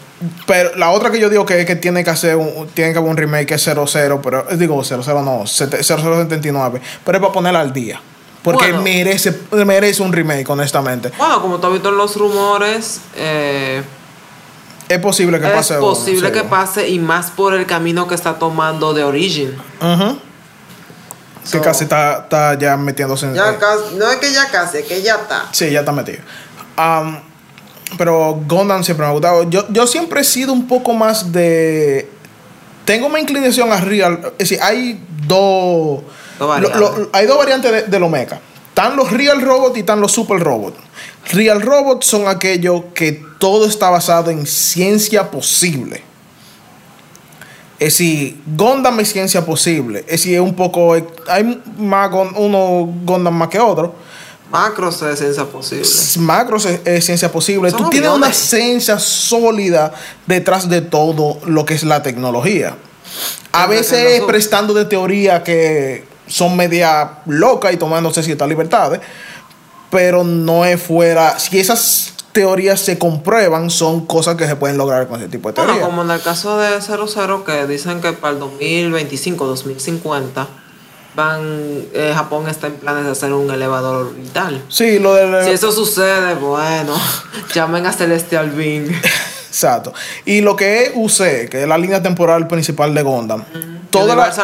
[0.47, 3.11] Pero la otra que yo digo que, que tiene que hacer un, tiene que haber
[3.11, 7.73] un remake es 00, pero digo 00 no, sete- 0079, pero es para ponerla al
[7.75, 8.01] día.
[8.45, 8.83] Porque Bueno.
[8.83, 11.11] merece, merece un remake, honestamente.
[11.19, 13.83] Bueno, como tú has visto en los rumores, eh,
[14.87, 18.15] Es posible que es pase uno, posible que pase y más por el camino que
[18.15, 19.57] está tomando de Origin.
[19.81, 20.19] Ujú.
[21.43, 23.35] Que So- casi está, está ya metiéndose en.
[23.35, 25.49] Ya eh, casi, no es que ya casi, es que ya está.
[25.53, 26.19] Sí, ya está metido.
[27.97, 29.49] Pero Gundam siempre me ha gustado.
[29.49, 32.11] Yo, yo siempre he sido un poco más de.
[32.85, 34.21] Tengo más inclinación a Real.
[34.39, 36.01] Es decir, hay dos.
[36.47, 36.81] Dos variantes.
[36.81, 38.41] lo- lo- hay dos variantes de, de los mecha.
[38.69, 40.75] Están los Real Robot y están los Super Robot.
[41.33, 46.03] Real Robot son aquellos que todo está basado en ciencia posible.
[47.79, 50.01] Es decir, Gundam es ciencia posible.
[50.01, 50.95] Es decir, es un poco.
[51.29, 53.95] Hay más uno Gundam más que otro.
[54.51, 55.85] Macros de ciencia posible.
[56.19, 57.73] Macros es, es ciencia posible.
[57.73, 59.93] Tú tienes una ciencia sólida
[60.27, 62.77] detrás de todo lo que es la tecnología.
[63.53, 69.01] A veces prestando de teoría que son media locas y tomándose ciertas libertades,
[69.91, 71.39] pero no es fuera.
[71.39, 75.55] Si esas teorías se comprueban, son cosas que se pueden lograr con ese tipo de
[75.55, 75.87] Bueno, teoría.
[75.87, 80.49] como en el caso de 00, que dicen que para el 2025, 2050,
[81.15, 81.41] van,
[81.93, 84.63] eh, Japón está en planes de hacer un elevador orbital.
[84.69, 85.45] Sí, lo del.
[85.45, 86.95] Si eso sucede, bueno,
[87.55, 88.91] llamen a Celestial Being.
[89.49, 89.95] Exacto.
[90.25, 93.43] Y lo que es UC, que es la línea temporal principal de todas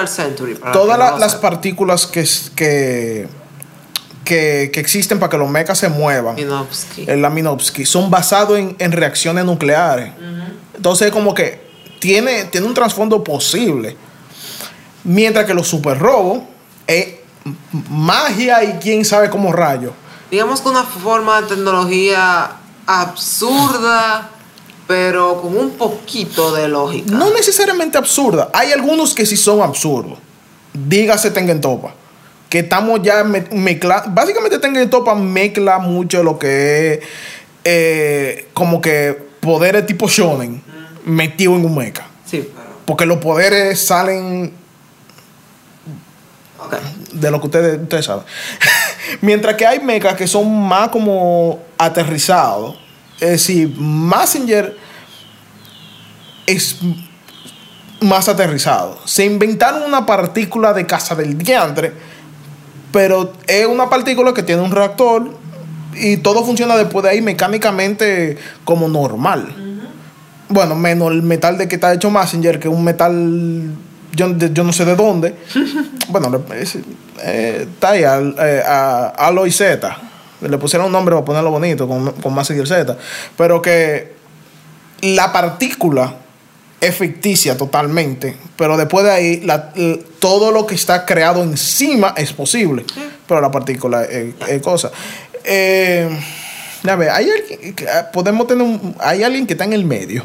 [0.08, 0.58] Century.
[0.72, 2.24] todas la- las partículas que,
[2.54, 3.28] que,
[4.24, 7.04] que, que existen para que los mechas se muevan, Minovsky.
[7.08, 10.12] el Laminovsky, son basados en, en reacciones nucleares.
[10.74, 13.96] Entonces, como que tiene, tiene un trasfondo posible.
[15.04, 16.40] Mientras que los super robos
[16.86, 17.06] es
[17.44, 17.56] m-
[17.90, 19.92] magia y quién sabe cómo rayo.
[20.30, 22.52] Digamos que una forma de tecnología
[22.86, 24.30] absurda,
[24.90, 27.12] pero con un poquito de lógica.
[27.12, 28.50] No necesariamente absurda.
[28.52, 30.18] Hay algunos que sí son absurdos.
[30.72, 31.94] Dígase Tengen Topa.
[32.48, 34.10] Que estamos ya mezclando.
[34.10, 37.00] Básicamente Tengen Topa mezcla mucho lo que es
[37.62, 40.60] eh, como que poderes tipo shonen
[41.04, 42.08] metido en un mecha.
[42.26, 42.70] Sí, pero.
[42.84, 44.52] Porque los poderes salen
[46.58, 46.74] Ok.
[47.12, 48.24] de lo que ustedes, ustedes saben.
[49.20, 52.76] Mientras que hay mechas que son más como aterrizados.
[53.20, 54.79] Es decir, Messenger
[56.46, 56.78] es
[58.00, 58.98] más aterrizado.
[59.04, 61.92] Se inventaron una partícula de casa del diantre
[62.92, 65.30] pero es una partícula que tiene un reactor
[65.94, 69.54] y todo funciona después de ahí mecánicamente como normal.
[70.48, 73.70] Bueno, menos el metal de que está hecho Messenger, que es un metal,
[74.12, 75.36] yo, de- yo no sé de dónde.
[76.08, 76.78] bueno, es-
[77.22, 79.96] eh, está ahí, al- eh, a Alloy Z.
[80.40, 82.96] Le pusieron un nombre para ponerlo bonito, con, con Messenger Z.
[83.36, 84.14] Pero que
[85.02, 86.12] la partícula
[86.80, 89.72] es ficticia totalmente, pero después de ahí la-
[90.18, 92.84] todo lo que está creado encima es posible,
[93.28, 94.90] pero la partícula es, es cosa.
[95.44, 96.08] Eh,
[96.88, 100.24] a ver, hay alguien, ah, podemos tener un- hay alguien que está en el medio,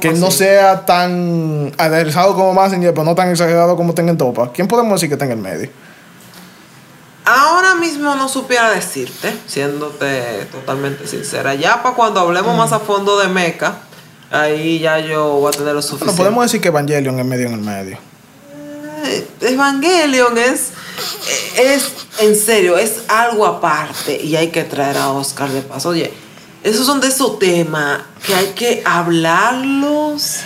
[0.00, 4.52] que no sea tan aderezado como Messenger, pero no tan exagerado como tenga en Topa.
[4.52, 5.70] ¿Quién podemos decir que está en el medio?
[7.24, 11.54] Ahora mismo no supiera decirte, siéndote totalmente sincera.
[11.54, 13.74] Ya para cuando hablemos más a fondo de Mecha,
[14.30, 16.16] ahí ya yo voy a tener lo Bueno, suficiente.
[16.16, 17.98] podemos decir que Evangelion es medio en el medio.
[19.04, 20.70] Eh, Evangelion es,
[21.56, 25.90] es, en serio, es algo aparte y hay que traer a Oscar de paso.
[25.90, 26.12] Oye,
[26.62, 30.40] esos son de esos temas que hay que hablarlos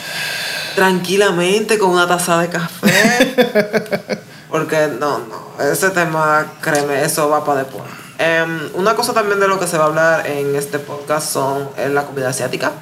[0.75, 4.21] tranquilamente con una taza de café.
[4.51, 7.85] Porque no, no, ese tema, créeme, eso va para después.
[8.19, 11.71] Em, una cosa también de lo que se va a hablar en este podcast son
[11.79, 12.73] eh, la comida asiática.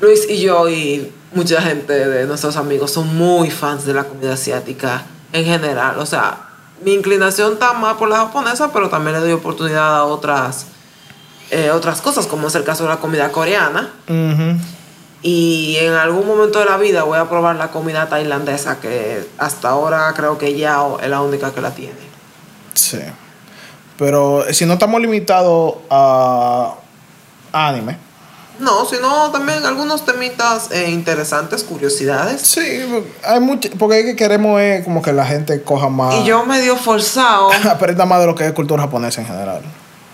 [0.00, 4.34] Luis y yo y mucha gente de nuestros amigos son muy fans de la comida
[4.34, 5.98] asiática en general.
[5.98, 6.48] O sea,
[6.82, 10.66] mi inclinación está más por la japonesa, pero también le doy oportunidad a otras,
[11.50, 13.90] eh, otras cosas, como es el caso de la comida coreana.
[15.22, 19.70] Y en algún momento de la vida voy a probar la comida tailandesa, que hasta
[19.70, 21.94] ahora creo que Yao es la única que la tiene.
[22.74, 23.00] Sí.
[23.96, 26.74] Pero si no estamos limitados a
[27.52, 28.03] anime.
[28.60, 32.40] No, sino también algunos temitas eh, interesantes, curiosidades.
[32.42, 32.60] Sí,
[33.24, 36.44] hay mucho, porque es que queremos es como que la gente coja más, Y yo
[36.46, 37.50] medio forzado.
[37.70, 39.62] aprenda más de lo que es cultura japonesa en general.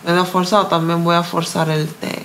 [0.06, 2.24] Medio forzado, también voy a forzar el té.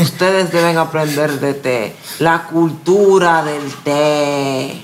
[0.00, 1.94] Ustedes deben aprender de té.
[2.20, 4.82] La cultura del té.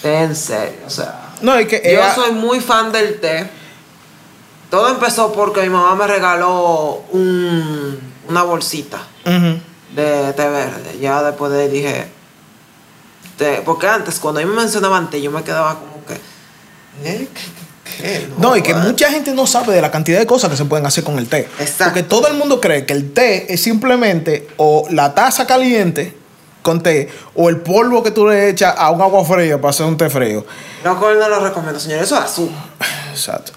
[0.00, 1.20] Té en serio, o sea.
[1.42, 3.50] No, es que Yo soy muy fan del té.
[4.70, 8.98] Todo empezó porque mi mamá me regaló un- una bolsita.
[9.94, 10.98] De té verde.
[11.00, 12.06] Ya después de ahí dije.
[13.38, 16.14] té, porque antes, cuando a mí me mencionaban té, yo me quedaba como que.
[17.04, 17.28] ¿eh?
[17.32, 17.98] ¿Qué?
[18.02, 18.28] qué?
[18.38, 18.82] No, y que what?
[18.82, 21.28] mucha gente no sabe de la cantidad de cosas que se pueden hacer con el
[21.28, 21.48] té.
[21.58, 21.84] Exacto.
[21.84, 26.16] Porque todo el mundo cree que el té es simplemente o la taza caliente
[26.62, 29.86] con té o el polvo que tú le echas a un agua fría para hacer
[29.86, 30.44] un té frío.
[30.82, 32.06] No, no lo recomiendo, señores.
[32.06, 32.64] Eso es azúcar.
[33.12, 33.52] Exacto.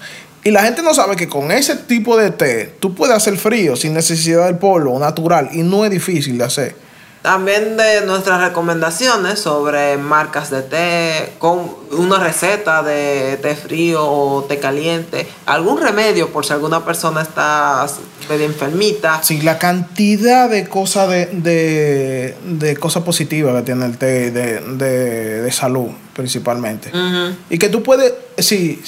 [0.47, 3.75] Y la gente no sabe que con ese tipo de té tú puedes hacer frío
[3.75, 6.73] sin necesidad del polvo natural y no es difícil de hacer.
[7.21, 14.45] También de nuestras recomendaciones sobre marcas de té, con una receta de té frío o
[14.45, 17.85] té caliente, algún remedio por si alguna persona está
[18.29, 19.21] medio enfermita.
[19.23, 24.61] Sí, la cantidad de cosas de, de, de cosas positivas que tiene el té de,
[24.61, 26.89] de, de salud principalmente.
[27.49, 28.81] Y que tú puedes, sí,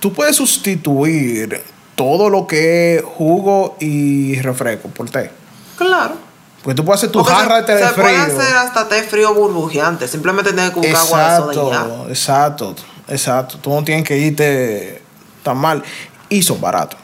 [0.00, 1.62] tú puedes sustituir
[1.94, 5.30] todo lo que es jugo y refresco por té.
[5.76, 6.14] Claro.
[6.62, 8.38] Porque tú puedes hacer tu Porque jarra de té se, de se puede frío.
[8.40, 10.08] hacer hasta té frío burbujeante.
[10.08, 12.08] Simplemente tienes que buscar agua de soda y ya.
[12.08, 13.58] Exacto, exacto, exacto.
[13.58, 15.02] Tú no tienes que irte
[15.42, 15.82] tan mal.
[16.28, 16.98] Y son baratos.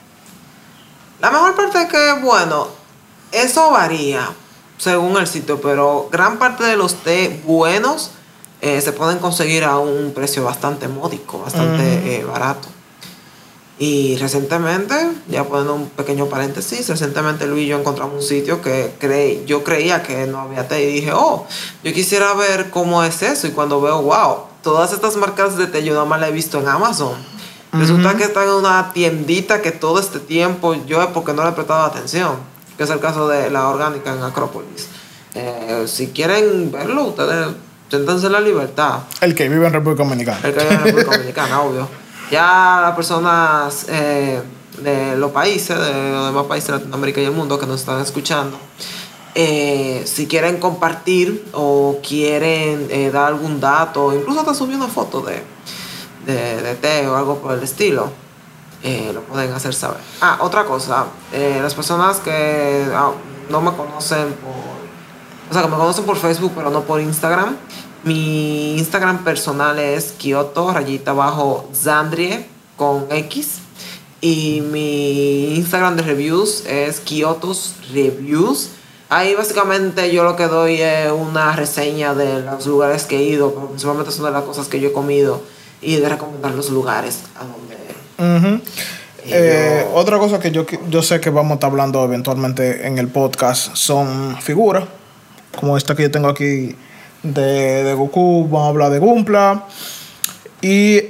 [1.20, 2.68] La mejor parte es que, bueno,
[3.32, 4.28] eso varía
[4.78, 8.10] según el sitio, pero gran parte de los té buenos
[8.60, 12.68] eh, se pueden conseguir a un precio bastante módico, bastante eh, barato.
[13.78, 14.94] Y recientemente,
[15.28, 19.64] ya poniendo un pequeño paréntesis, recientemente Luis y yo encontramos un sitio que creí, yo
[19.64, 21.46] creía que no había té y dije, oh,
[21.84, 23.46] yo quisiera ver cómo es eso.
[23.46, 26.58] Y cuando veo, wow, todas estas marcas de té yo nada más la he visto
[26.58, 27.14] en Amazon.
[27.72, 31.50] Resulta que están en una tiendita que todo este tiempo yo es porque no le
[31.50, 32.36] he prestado atención,
[32.78, 34.88] que es el caso de la orgánica en Acrópolis.
[35.34, 37.48] Eh, si quieren verlo, ustedes
[37.90, 39.00] siéntense en la libertad.
[39.20, 40.40] El que vive en República Dominicana.
[40.42, 42.05] El que vive en República Dominicana, obvio.
[42.30, 44.42] Ya las personas eh,
[44.82, 48.00] de los países, de los demás países de Latinoamérica y el mundo que nos están
[48.00, 48.58] escuchando,
[49.34, 55.20] eh, si quieren compartir o quieren eh, dar algún dato, incluso hasta subir una foto
[55.20, 55.42] de,
[56.26, 58.10] de, de té o algo por el estilo,
[58.82, 60.00] eh, lo pueden hacer saber.
[60.20, 63.12] Ah, otra cosa, eh, las personas que ah,
[63.50, 64.76] no me conocen por
[65.48, 67.56] o sea, que me conocen por Facebook, pero no por Instagram.
[68.06, 72.46] Mi Instagram personal es Kyoto, rayita abajo, Zandrie,
[72.76, 73.58] con X.
[74.20, 78.70] Y mi Instagram de reviews es Kyotos Reviews.
[79.08, 83.52] Ahí básicamente yo lo que doy es una reseña de los lugares que he ido,
[83.52, 85.42] pero principalmente son de las cosas que yo he comido
[85.82, 88.62] y de recomendar los lugares a donde Ujú.
[89.24, 93.08] Eh, otra cosa que yo, yo sé que vamos a estar hablando eventualmente en el
[93.08, 94.84] podcast son figuras,
[95.58, 96.76] como esta que yo tengo aquí
[97.34, 99.64] de, de Goku, vamos a hablar de Gumpla.
[100.62, 101.00] Y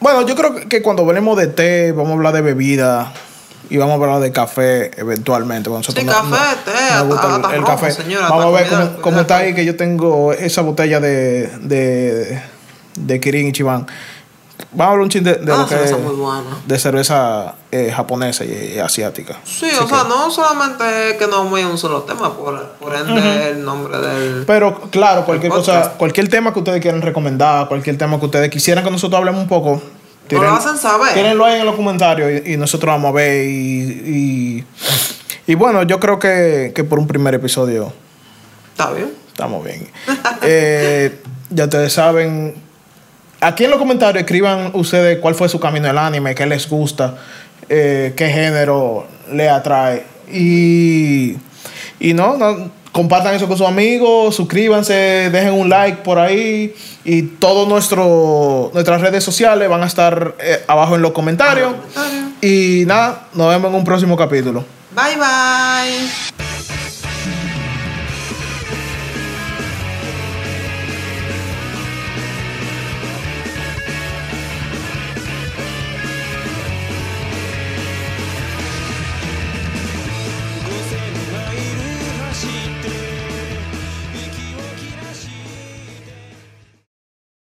[0.00, 3.12] bueno, yo creo que cuando hablemos de té, vamos a hablar de bebida
[3.70, 5.70] y vamos a hablar de café eventualmente.
[5.70, 9.36] Cuando Sí, café, té, hasta- hasta romo, señora, vamos a ver comida- cómo, cómo está
[9.38, 12.42] ahí que yo tengo esa botella de, de,
[12.98, 13.86] de Kirin y Chiván.
[14.74, 16.42] Vamos a hablar un chin de, de Ah, lo que cerveza muy buena.
[16.66, 19.38] de cerveza eh, japonesa y, y asiática.
[19.44, 23.50] Sí, Así o sea, no solamente que no muy un solo tema, por, por ende
[23.50, 24.44] el nombre del...
[24.46, 28.82] Pero claro, cualquier cosa, cualquier tema que ustedes quieran recomendar, cualquier tema que ustedes quisieran
[28.82, 29.82] que nosotros hablemos un poco,
[30.30, 31.12] Nos lo hacen saber.
[31.12, 33.44] tírenlo ahí en los comentarios y, y nosotros vamos a ver.
[33.44, 34.64] Y,
[35.46, 37.92] y, y bueno, yo creo que, que por un primer episodio
[38.72, 39.12] Está bien.
[39.28, 39.86] estamos bien.
[40.44, 41.20] Eh,
[41.50, 42.54] ya ustedes saben.
[43.42, 47.16] Aquí en los comentarios escriban ustedes cuál fue su camino del anime, qué les gusta,
[47.68, 50.04] eh, qué género le atrae.
[50.32, 51.36] Y,
[51.98, 56.72] y no, no, compartan eso con sus amigos, suscríbanse, dejen un like por ahí.
[57.04, 61.72] Y todas nuestras redes sociales van a estar eh, abajo en los comentarios.
[61.72, 62.32] Comentario.
[62.40, 64.64] Y nada, nos vemos en un próximo capítulo.
[64.94, 66.51] Bye bye.